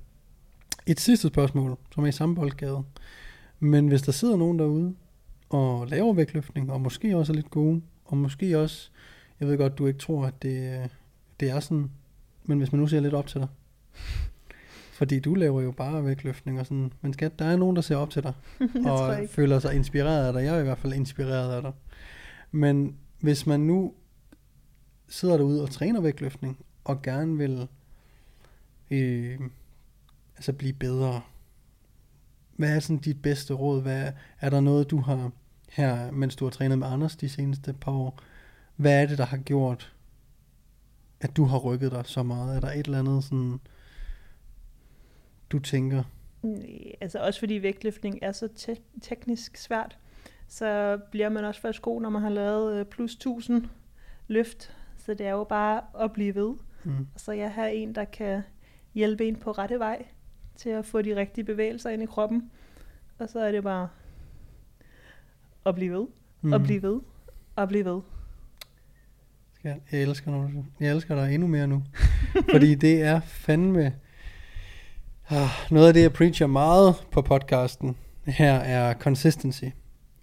Et 0.87 1.01
sidste 1.01 1.29
spørgsmål, 1.29 1.77
som 1.95 2.05
er 2.05 2.09
i 2.09 2.13
samme 2.13 2.35
boldgade. 2.35 2.83
Men 3.61 3.89
hvis 3.89 4.03
der 4.03 4.13
sidder 4.13 4.37
nogen 4.37 4.59
derude 4.59 4.95
og 5.49 5.87
laver 5.87 6.13
vægtløftning, 6.13 6.73
og 6.73 6.81
måske 6.81 7.17
også 7.17 7.33
er 7.33 7.37
lidt 7.37 7.51
gode, 7.51 7.83
og 8.05 8.17
måske 8.17 8.59
også, 8.59 8.91
jeg 9.41 9.49
ved 9.49 9.59
godt, 9.59 9.79
du 9.79 9.87
ikke 9.87 9.99
tror, 9.99 10.27
at 10.27 10.43
det, 10.43 10.83
øh, 10.83 10.89
det 11.41 11.51
er 11.51 11.61
sådan, 11.61 11.91
men 12.45 12.59
hvis 12.59 12.73
man 12.73 12.81
nu 12.81 12.87
ser 12.87 13.01
lidt 13.01 13.15
op 13.15 13.27
til 13.27 13.41
dig, 13.41 13.49
fordi 14.93 15.21
du 15.21 15.35
laver 15.35 15.61
jo 15.61 15.71
bare 15.71 16.05
vægtløftning 16.05 16.61
og 16.61 16.67
sådan, 16.67 16.93
men 17.01 17.13
skat, 17.13 17.39
der 17.39 17.45
er 17.45 17.57
nogen, 17.57 17.77
der 17.77 17.83
ser 17.83 17.97
op 17.97 18.11
til 18.11 18.23
dig, 18.23 18.33
og 18.91 19.17
føler 19.31 19.59
sig 19.59 19.75
inspireret 19.75 20.27
af 20.27 20.33
dig. 20.33 20.45
Jeg 20.45 20.57
er 20.57 20.61
i 20.61 20.65
hvert 20.65 20.79
fald 20.79 20.93
inspireret 20.93 21.53
af 21.53 21.63
dig. 21.63 21.73
Men 22.51 22.97
hvis 23.21 23.47
man 23.47 23.61
nu 23.61 23.95
sidder 25.09 25.37
derude 25.37 25.63
og 25.63 25.71
træner 25.71 26.01
vægtløftning, 26.01 26.65
og 26.85 27.03
gerne 27.03 27.37
vil 27.37 27.69
øh, 28.91 29.41
altså 30.37 30.53
blive 30.53 30.73
bedre, 30.73 31.21
hvad 32.59 32.77
er 32.77 32.81
sådan 32.81 32.99
dit 32.99 33.23
bedste 33.23 33.55
råd? 33.55 33.83
Hvad, 33.83 34.13
er 34.41 34.51
der 34.51 34.61
noget, 34.61 34.91
du 34.91 35.01
har 35.01 35.31
her, 35.71 36.11
mens 36.11 36.37
du 36.37 36.45
har 36.45 36.51
trænet 36.51 36.79
med 36.79 36.87
Anders 36.87 37.17
de 37.17 37.29
seneste 37.29 37.73
par 37.73 37.93
år? 37.93 38.19
Hvad 38.77 39.03
er 39.03 39.07
det, 39.07 39.19
der 39.19 39.25
har 39.25 39.37
gjort, 39.37 39.95
at 41.21 41.37
du 41.37 41.45
har 41.45 41.59
rykket 41.59 41.93
dig 41.93 42.03
så 42.07 42.23
meget? 42.23 42.57
Er 42.57 42.61
der 42.61 42.73
et 42.73 42.87
eller 42.87 42.99
andet, 42.99 43.25
sådan, 43.25 43.61
du 45.51 45.59
tænker? 45.59 46.03
Altså 47.01 47.19
også 47.19 47.41
fordi 47.41 47.55
vægtløftning 47.55 48.19
er 48.23 48.33
så 48.33 48.49
te- 48.57 48.77
teknisk 49.03 49.57
svært, 49.57 49.99
så 50.49 50.99
bliver 51.11 51.29
man 51.29 51.45
også 51.45 51.61
først 51.61 51.83
god, 51.83 52.03
når 52.03 52.11
man 52.11 52.23
har 52.23 52.31
lavet 52.31 52.77
øh, 52.77 52.87
plus 52.87 53.13
1000 53.13 53.67
løft. 54.29 54.77
Så 54.99 55.15
det 55.15 55.27
er 55.27 55.31
jo 55.31 55.45
bare 55.45 55.83
at 56.05 56.13
blive 56.13 56.35
ved. 56.35 56.55
Mm. 56.85 57.07
Så 57.17 57.33
jeg 57.33 57.53
har 57.53 57.67
en, 57.67 57.95
der 57.95 58.05
kan 58.05 58.43
hjælpe 58.95 59.29
en 59.29 59.37
på 59.37 59.53
rette 59.53 59.79
vej 59.79 60.07
til 60.59 60.71
at 60.71 60.87
få 60.87 61.03
de 61.03 61.17
rigtige 61.17 61.45
bevægelser 61.45 61.91
ind 61.91 62.03
i 62.03 62.07
kroppen. 62.07 62.51
Og 63.19 63.29
så 63.29 63.41
er 63.41 63.53
det 63.53 63.63
bare 63.63 63.89
at 65.67 65.75
blive 65.75 65.93
ved, 65.93 66.07
mm. 66.41 66.53
og 66.53 66.63
blive 66.63 66.83
ved, 66.83 67.01
og 67.57 67.69
blive 67.69 67.85
ved. 67.85 68.01
Jeg, 69.65 69.81
jeg 69.93 70.03
elsker 70.03 70.33
du, 70.33 70.65
jeg 70.81 70.91
elsker 70.91 71.15
dig 71.15 71.35
endnu 71.35 71.49
mere 71.49 71.67
nu. 71.67 71.85
Fordi 72.53 72.75
det 72.75 73.03
er 73.03 73.21
fandme... 73.21 73.95
Ah, 75.31 75.49
noget 75.71 75.89
af 75.89 75.95
det, 75.95 76.03
jeg 76.03 76.13
preacher 76.13 76.47
meget 76.47 76.95
på 77.13 77.23
podcasten 77.23 77.97
her, 78.27 78.55
er 78.55 78.95
consistency. 78.95 79.65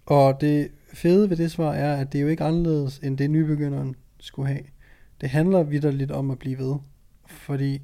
Og 0.06 0.40
det 0.40 0.70
fede 0.94 1.30
ved 1.30 1.36
det 1.36 1.50
svar 1.50 1.72
er, 1.72 1.96
at 1.96 2.12
det 2.12 2.18
er 2.18 2.22
jo 2.22 2.28
ikke 2.28 2.44
anderledes, 2.44 2.98
end 2.98 3.18
det 3.18 3.30
nybegynderen 3.30 3.96
skulle 4.20 4.48
have. 4.48 4.62
Det 5.20 5.28
handler 5.28 5.62
vidderligt 5.62 6.10
om 6.10 6.30
at 6.30 6.38
blive 6.38 6.58
ved. 6.58 6.76
Fordi 7.26 7.82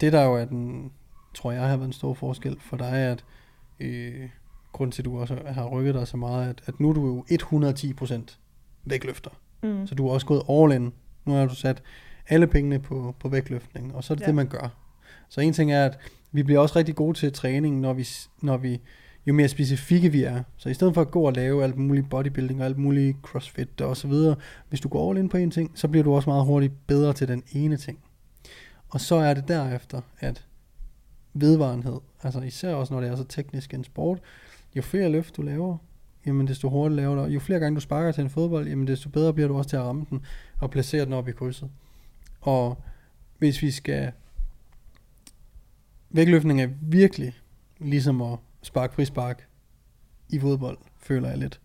det 0.00 0.12
der 0.12 0.24
jo 0.24 0.34
er 0.34 0.44
den, 0.44 0.92
tror 1.36 1.52
jeg 1.52 1.68
har 1.68 1.76
været 1.76 1.86
en 1.86 1.92
stor 1.92 2.14
forskel 2.14 2.56
for 2.60 2.76
dig, 2.76 2.86
er, 2.86 3.12
at 3.12 3.24
øh, 3.80 4.28
grund 4.72 4.92
til, 4.92 5.02
at 5.02 5.04
du 5.04 5.18
også 5.18 5.38
har 5.46 5.68
rykket 5.68 5.94
dig 5.94 6.08
så 6.08 6.16
meget, 6.16 6.48
at, 6.48 6.62
at 6.66 6.80
nu 6.80 6.88
er 6.88 6.92
du 6.92 7.06
jo 7.06 7.24
110% 7.32 8.38
vægtløfter. 8.84 9.30
Mm. 9.62 9.86
Så 9.86 9.94
du 9.94 10.08
er 10.08 10.12
også 10.12 10.26
gået 10.26 10.42
all 10.50 10.72
in. 10.82 10.92
Nu 11.24 11.32
har 11.32 11.46
du 11.46 11.54
sat 11.54 11.82
alle 12.28 12.46
pengene 12.46 12.78
på, 12.78 13.14
på 13.20 13.28
vægtløftning, 13.28 13.94
og 13.94 14.04
så 14.04 14.12
er 14.12 14.14
det 14.14 14.22
Ja. 14.22 14.26
det, 14.26 14.34
man 14.34 14.46
gør. 14.46 14.68
Så 15.28 15.40
en 15.40 15.52
ting 15.52 15.72
er, 15.72 15.84
at 15.84 15.98
vi 16.32 16.42
bliver 16.42 16.60
også 16.60 16.76
rigtig 16.78 16.94
gode 16.94 17.18
til 17.18 17.32
træning, 17.32 17.80
når 17.80 17.92
vi, 17.92 18.08
når 18.42 18.56
vi, 18.56 18.80
jo 19.26 19.32
mere 19.34 19.48
specifikke 19.48 20.12
vi 20.12 20.22
er. 20.22 20.42
Så 20.56 20.68
i 20.68 20.74
stedet 20.74 20.94
for 20.94 21.00
at 21.00 21.10
gå 21.10 21.22
og 21.22 21.32
lave 21.32 21.64
alt 21.64 21.76
muligt 21.76 22.10
bodybuilding 22.10 22.60
og 22.60 22.66
alt 22.66 22.78
muligt 22.78 23.16
crossfit 23.22 23.80
og 23.80 23.96
så 23.96 24.08
videre, 24.08 24.36
hvis 24.68 24.80
du 24.80 24.88
går 24.88 25.10
all 25.10 25.18
in 25.18 25.28
på 25.28 25.36
en 25.36 25.50
ting, 25.50 25.70
så 25.74 25.88
bliver 25.88 26.04
du 26.04 26.14
også 26.14 26.30
meget 26.30 26.44
hurtigt 26.44 26.86
bedre 26.86 27.12
til 27.12 27.28
den 27.28 27.42
ene 27.52 27.76
ting. 27.76 27.98
Og 28.88 29.00
så 29.00 29.14
er 29.14 29.34
det 29.34 29.48
derefter, 29.48 30.00
at 30.20 30.44
vedvarenhed, 31.40 32.00
altså 32.22 32.40
især 32.40 32.74
også 32.74 32.94
når 32.94 33.00
det 33.00 33.10
er 33.10 33.16
så 33.16 33.24
teknisk 33.24 33.74
en 33.74 33.84
sport, 33.84 34.18
jo 34.76 34.82
flere 34.82 35.08
løft 35.08 35.36
du 35.36 35.42
laver, 35.42 35.78
jamen 36.26 36.48
desto 36.48 36.70
hurtigere 36.70 36.96
laver 36.96 37.14
du, 37.14 37.30
jo 37.30 37.40
flere 37.40 37.60
gange 37.60 37.76
du 37.76 37.80
sparker 37.80 38.12
til 38.12 38.22
en 38.22 38.30
fodbold, 38.30 38.68
jamen 38.68 38.86
desto 38.86 39.08
bedre 39.08 39.34
bliver 39.34 39.48
du 39.48 39.56
også 39.56 39.70
til 39.70 39.76
at 39.76 39.82
ramme 39.82 40.06
den 40.10 40.26
og 40.60 40.70
placere 40.70 41.04
den 41.04 41.12
op 41.12 41.28
i 41.28 41.32
krydset. 41.32 41.70
Og 42.40 42.82
hvis 43.38 43.62
vi 43.62 43.70
skal 43.70 44.12
vægtløftning 46.10 46.62
er 46.62 46.68
virkelig 46.80 47.32
ligesom 47.78 48.22
at 48.22 48.38
sparke 48.62 48.94
frispark 48.94 49.48
i 50.28 50.38
fodbold, 50.38 50.78
føler 50.98 51.28
jeg 51.28 51.38
lidt. 51.38 51.60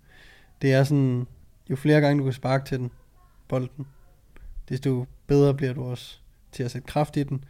Det 0.61 0.73
er 0.73 0.83
sådan, 0.83 1.27
jo 1.69 1.75
flere 1.75 2.01
gange 2.01 2.19
du 2.19 2.23
kan 2.23 2.33
sparke 2.33 2.65
til 2.65 2.79
den, 2.79 2.91
bolden, 3.47 3.87
desto 4.69 5.05
bedre 5.27 5.53
bliver 5.53 5.73
du 5.73 5.83
også 5.83 6.19
til 6.51 6.63
at 6.63 6.71
sætte 6.71 6.87
kraft 6.87 7.17
i 7.17 7.23
den, 7.23 7.43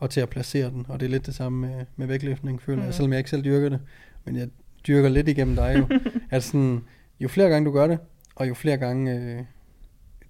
og 0.00 0.10
til 0.10 0.20
at 0.20 0.28
placere 0.28 0.70
den. 0.70 0.86
Og 0.88 1.00
det 1.00 1.06
er 1.06 1.10
lidt 1.10 1.26
det 1.26 1.34
samme 1.34 1.60
med, 1.68 1.86
med 1.96 2.06
vægtløftning, 2.06 2.62
føler 2.62 2.76
mm. 2.76 2.82
jeg, 2.82 2.86
Mhm. 2.88 2.92
selvom 2.92 3.12
jeg 3.12 3.18
ikke 3.18 3.30
selv 3.30 3.44
dyrker 3.44 3.68
det. 3.68 3.80
Men 4.24 4.36
jeg 4.36 4.48
dyrker 4.86 5.08
lidt 5.08 5.28
igennem 5.28 5.56
dig 5.56 5.76
jo. 5.78 5.98
at 6.36 6.42
sådan, 6.42 6.80
jo 7.20 7.28
flere 7.28 7.48
gange 7.48 7.66
du 7.66 7.72
gør 7.72 7.86
det, 7.86 7.98
og 8.34 8.48
jo 8.48 8.54
flere 8.54 8.76
gange 8.76 9.14
øh, 9.14 9.44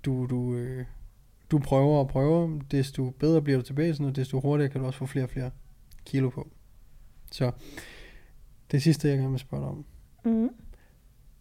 du, 0.04 0.26
du, 0.30 0.54
øh, 0.54 0.85
du 1.50 1.59
prøver 1.59 1.98
og 1.98 2.09
prøver, 2.09 2.59
desto 2.70 3.11
bedre 3.11 3.42
bliver 3.42 3.59
du 3.59 3.64
tilbage, 3.64 3.92
sådan, 3.94 4.06
og 4.06 4.16
desto 4.16 4.40
hurtigere 4.40 4.70
kan 4.72 4.80
du 4.80 4.87
også 4.87 4.98
få 4.98 5.06
flere 5.06 5.24
og 5.24 5.30
flere 5.30 5.50
kilo 6.06 6.28
på. 6.30 6.48
Så 7.33 7.50
det 8.70 8.83
sidste, 8.83 9.09
jeg 9.09 9.16
gerne 9.18 9.30
vil 9.30 9.38
spørge 9.38 9.62
dig 9.62 9.70
om. 9.70 9.85
Mm. 10.24 10.48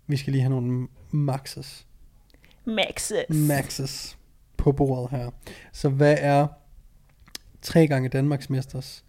Vi 0.07 0.17
skal 0.17 0.31
lige 0.33 0.41
have 0.41 0.49
nogle 0.61 0.87
maxes. 1.11 1.87
Maxes. 2.65 3.25
Maxes 3.47 4.17
på 4.57 4.71
bordet 4.71 5.09
her. 5.19 5.29
Så 5.73 5.89
hvad 5.89 6.17
er 6.19 6.47
tre 7.61 7.87
gange 7.87 8.09
Danmarksmesters 8.09 9.05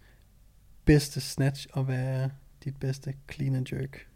bedste 0.85 1.21
snatch, 1.21 1.67
og 1.73 1.83
hvad 1.83 2.03
er 2.03 2.29
dit 2.63 2.79
bedste 2.79 3.13
clean 3.31 3.55
and 3.55 3.73
jerk? 3.73 4.07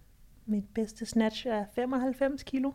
Mit 0.45 0.63
bedste 0.75 1.05
snatch 1.05 1.47
er 1.47 1.65
95 1.75 2.43
kilo. 2.43 2.71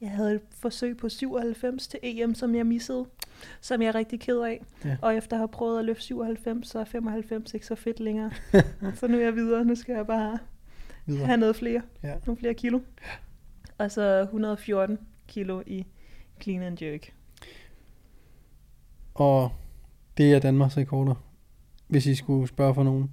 Jeg 0.00 0.10
havde 0.10 0.34
et 0.34 0.40
forsøg 0.50 0.96
på 0.96 1.08
97 1.08 1.88
til 1.88 2.00
EM, 2.02 2.34
som 2.34 2.54
jeg 2.54 2.66
missede, 2.66 3.06
som 3.60 3.82
jeg 3.82 3.88
er 3.88 3.94
rigtig 3.94 4.20
ked 4.20 4.38
af. 4.38 4.62
Ja. 4.84 4.96
Og 5.02 5.16
efter 5.16 5.36
at 5.36 5.38
have 5.38 5.48
prøvet 5.48 5.78
at 5.78 5.84
løfte 5.84 6.02
97, 6.02 6.68
så 6.68 6.78
er 6.78 6.84
95 6.84 7.54
ikke 7.54 7.66
så 7.66 7.74
fedt 7.74 8.00
længere. 8.00 8.30
så 8.98 9.06
nu 9.08 9.18
er 9.18 9.22
jeg 9.22 9.34
videre. 9.34 9.64
Nu 9.64 9.74
skal 9.74 9.94
jeg 9.94 10.06
bare 10.06 10.38
Videre. 11.06 11.26
have 11.26 11.36
noget 11.36 11.56
flere. 11.56 11.82
Ja. 12.02 12.14
Nogle 12.26 12.38
flere 12.38 12.54
kilo. 12.54 12.80
Og 13.78 13.90
så 13.92 14.20
114 14.20 14.98
kilo 15.28 15.62
i 15.66 15.86
clean 16.42 16.62
and 16.62 16.82
jerk. 16.82 17.12
Og 19.14 19.52
det 20.16 20.32
er 20.34 20.38
Danmarks 20.38 20.76
rekorder, 20.76 21.14
hvis 21.88 22.06
I 22.06 22.14
skulle 22.14 22.48
spørge 22.48 22.74
for 22.74 22.82
nogen. 22.82 23.10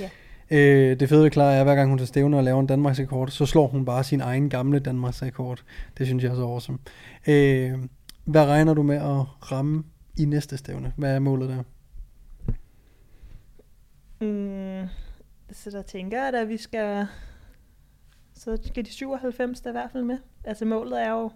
Ja. 0.00 0.10
Øh, 0.50 1.00
det 1.00 1.08
fede 1.08 1.22
ved 1.24 1.30
Clara 1.30 1.52
er, 1.54 1.58
at 1.60 1.64
hver 1.66 1.74
gang 1.74 1.88
hun 1.88 1.98
tager 1.98 2.06
stævne 2.06 2.36
og 2.36 2.44
laver 2.44 2.60
en 2.60 2.66
Danmarks 2.66 3.00
rekord, 3.00 3.28
så 3.28 3.46
slår 3.46 3.66
hun 3.66 3.84
bare 3.84 4.04
sin 4.04 4.20
egen 4.20 4.50
gamle 4.50 4.78
Danmarks 4.78 5.22
rekord. 5.22 5.62
Det 5.98 6.06
synes 6.06 6.24
jeg 6.24 6.30
er 6.30 6.34
så 6.34 6.42
awesome. 6.42 6.78
Øh, 7.28 7.72
hvad 8.24 8.44
regner 8.46 8.74
du 8.74 8.82
med 8.82 8.96
at 8.96 9.52
ramme 9.52 9.84
i 10.18 10.24
næste 10.24 10.56
stævne? 10.56 10.92
Hvad 10.96 11.14
er 11.14 11.18
målet 11.18 11.48
der? 11.48 11.62
Mm, 14.20 14.88
så 15.52 15.70
der 15.70 15.82
tænker 15.82 16.24
jeg, 16.24 16.34
at 16.34 16.48
vi 16.48 16.56
skal... 16.56 17.06
Så 18.34 18.58
skal 18.64 18.84
de 18.84 18.92
97 18.92 19.60
der 19.60 19.70
i 19.70 19.72
hvert 19.72 19.90
fald 19.90 20.04
med. 20.04 20.18
Altså 20.44 20.64
målet 20.64 21.02
er 21.02 21.10
jo 21.10 21.30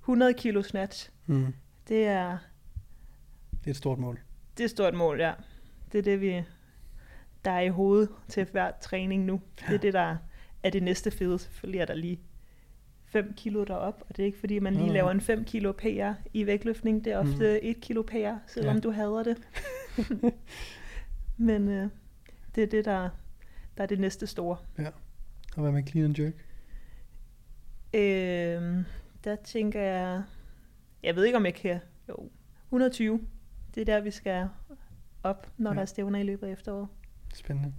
100 0.00 0.34
kilo 0.34 0.62
snatch. 0.62 1.10
Mm, 1.26 1.54
Det 1.88 2.04
er, 2.06 2.38
det 3.50 3.66
er 3.66 3.70
et 3.70 3.76
stort 3.76 3.98
mål. 3.98 4.20
Det 4.56 4.60
er 4.60 4.64
et 4.64 4.70
stort 4.70 4.94
mål, 4.94 5.20
ja. 5.20 5.32
Det 5.92 5.98
er 5.98 6.02
det, 6.02 6.20
vi, 6.20 6.42
der 7.44 7.50
er 7.50 7.60
i 7.60 7.68
hovedet 7.68 8.08
til 8.28 8.46
hver 8.52 8.70
træning 8.80 9.24
nu. 9.24 9.40
Det 9.68 9.74
er 9.74 9.78
det, 9.78 9.92
der 9.92 10.16
er 10.62 10.70
det 10.70 10.82
næste 10.82 11.10
fede. 11.10 11.38
Selvfølgelig 11.38 11.80
er 11.80 11.84
der 11.84 11.94
lige 11.94 12.20
5 13.06 13.32
kilo 13.36 13.64
derop, 13.64 14.02
og 14.08 14.16
det 14.16 14.22
er 14.22 14.26
ikke 14.26 14.38
fordi, 14.38 14.58
man 14.58 14.74
lige 14.74 14.86
Nå. 14.86 14.92
laver 14.92 15.10
en 15.10 15.20
5 15.20 15.44
kilo 15.44 15.72
PR 15.72 16.12
i 16.32 16.46
vægtløftning. 16.46 17.04
Det 17.04 17.12
er 17.12 17.18
ofte 17.18 17.64
1 17.64 17.80
kilo 17.80 18.02
PR, 18.02 18.34
selvom 18.46 18.74
Ja. 18.74 18.80
du 18.80 18.90
hader 18.90 19.22
det. 19.22 19.36
Men 21.36 21.68
øh, 21.68 21.88
det 22.54 22.62
er 22.62 22.66
det, 22.66 22.84
der, 22.84 23.08
der 23.76 23.82
er 23.82 23.86
det 23.86 24.00
næste 24.00 24.26
store. 24.26 24.56
Og 25.56 25.62
hvad 25.62 25.72
med 25.72 25.82
clean 25.86 26.04
and 26.06 26.18
jerk? 26.18 26.34
Øh, 27.94 28.84
der 29.24 29.36
tænker 29.44 29.80
jeg, 29.80 30.22
jeg 31.02 31.16
ved 31.16 31.24
ikke 31.24 31.36
om 31.36 31.44
jeg 31.46 31.54
kan, 31.54 31.80
jo, 32.08 32.30
120. 32.68 33.20
Det 33.74 33.80
er 33.80 33.84
der, 33.84 34.00
vi 34.00 34.10
skal 34.10 34.46
op, 35.22 35.48
når 35.58 35.70
Ja. 35.70 35.74
der 35.74 35.80
er 35.82 35.86
stævner 35.86 36.18
i 36.18 36.22
løbet 36.22 36.46
af 36.46 36.52
efteråret. 36.52 36.86
Spændende. 37.34 37.72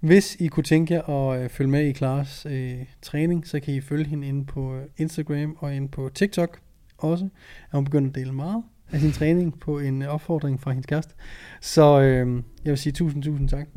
Hvis 0.00 0.36
I 0.40 0.46
kunne 0.48 0.64
tænke 0.64 0.94
jer 0.94 1.02
at 1.08 1.42
øh, 1.42 1.48
følge 1.50 1.70
med 1.70 1.84
i 1.84 1.92
Klares 1.92 2.46
øh, 2.50 2.84
træning, 3.02 3.46
så 3.46 3.60
kan 3.60 3.74
I 3.74 3.80
følge 3.80 4.04
hende 4.04 4.28
inde 4.28 4.44
på 4.46 4.74
øh, 4.74 4.84
Instagram 4.96 5.56
og 5.58 5.74
inde 5.74 5.88
på 5.88 6.10
TikTok 6.14 6.60
også. 6.98 7.24
Er 7.72 7.76
hun 7.76 7.84
begyndt 7.84 8.08
at 8.08 8.14
dele 8.14 8.32
meget 8.32 8.62
af 8.92 9.00
sin 9.00 9.12
træning 9.12 9.60
på 9.60 9.78
en 9.78 10.02
øh, 10.02 10.08
opfordring 10.08 10.60
fra 10.60 10.70
hendes 10.70 10.86
kæreste. 10.86 11.14
Så 11.60 12.00
øh, 12.00 12.42
jeg 12.64 12.70
vil 12.70 12.78
sige 12.78 12.92
tusind, 12.92 13.22
tusind 13.22 13.48
tak, 13.48 13.68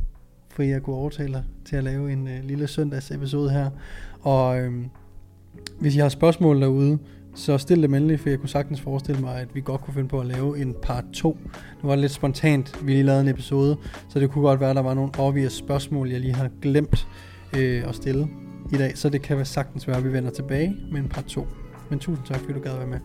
for 0.50 0.63
at 0.63 0.70
jeg 0.70 0.82
kunne 0.84 0.96
overtale 0.96 1.34
dig 1.34 1.44
til 1.65 1.76
at 1.76 1.84
lave 1.84 2.12
en 2.13 2.28
øh, 2.28 2.44
lille 2.44 2.67
søndags 2.67 3.12
episode 3.12 3.52
her. 3.52 3.70
Og 4.22 4.60
øh, 4.60 4.86
hvis 5.80 5.96
I 5.96 6.00
har 6.00 6.10
spørgsmål 6.10 6.62
derude, 6.62 7.00
så 7.36 7.58
stil 7.58 7.84
dem 7.84 7.94
endelig, 7.94 8.20
for 8.20 8.30
jeg 8.30 8.39
kunne 8.39 8.50
sagtens 8.50 8.82
forestille 8.82 9.22
mig, 9.22 9.39
at 9.39 9.48
vi 9.54 9.62
godt 9.62 9.82
kunne 9.82 9.94
finde 9.94 10.10
på 10.10 10.20
at 10.20 10.26
lave 10.26 10.62
en 10.62 10.76
part 10.82 11.04
2. 11.13 11.38
Nu 11.84 11.88
var 11.88 11.91
det 11.96 12.00
lidt 12.00 12.12
spontant, 12.12 12.86
vi 12.86 12.91
lige 12.91 13.04
lavede 13.04 13.22
en 13.22 13.28
episode, 13.28 13.78
så 14.10 14.20
det 14.20 14.32
kunne 14.32 14.44
godt 14.44 14.60
være, 14.60 14.70
at 14.70 14.76
der 14.76 14.82
var 14.82 14.94
nogle 14.94 15.12
obvious 15.17 15.54
spørgsmål, 15.54 16.10
jeg 16.10 16.20
lige 16.20 16.36
har 16.36 16.50
glemt 16.62 17.08
øh, 17.58 17.89
at 17.89 17.96
stille 17.96 18.28
i 18.74 18.78
dag. 18.78 18.98
Så 18.98 19.10
det 19.10 19.22
kan 19.22 19.36
være 19.38 19.46
sagtens 19.46 19.88
være, 19.88 19.98
at 19.98 20.04
vi 20.04 20.13
vender 20.13 20.30
tilbage 20.32 20.76
med 20.91 21.00
en 21.00 21.10
part 21.10 21.26
2. 21.26 21.48
Men 21.89 22.00
tusind 22.00 22.26
tak, 22.26 22.39
fordi 22.39 22.54
du 22.54 22.60
gad 22.60 22.78
være 22.78 22.88
med. 22.88 23.00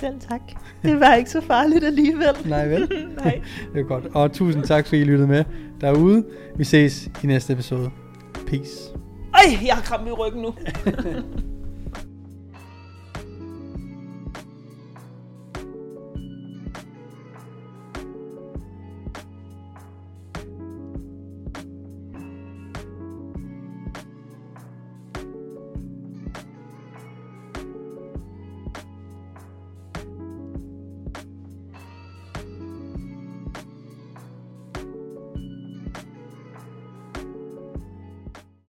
Selv 0.00 0.20
tak. 0.20 0.40
Det 0.82 1.00
var 1.00 1.14
ikke 1.14 1.30
så 1.30 1.40
farligt 1.40 1.84
alligevel. 1.84 2.36
Nej 2.48 2.68
vel? 2.68 2.92
Nej. 3.24 3.40
Det 3.74 3.80
er 3.80 3.84
godt. 3.84 4.06
Og 4.14 4.32
tusind 4.32 4.64
tak, 4.64 4.86
fordi 4.86 5.00
I 5.00 5.04
lyttede 5.04 5.28
med 5.28 5.44
derude. 5.80 6.24
Vi 6.56 6.64
ses 6.64 7.10
i 7.22 7.26
næste 7.26 7.52
episode. 7.52 7.90
Peace. 8.46 8.90
Ej, 9.34 9.66
jeg 9.66 9.74
har 9.74 9.82
kram 9.82 10.06
i 10.06 10.10
ryggen 10.10 10.42
nu. 10.42 10.54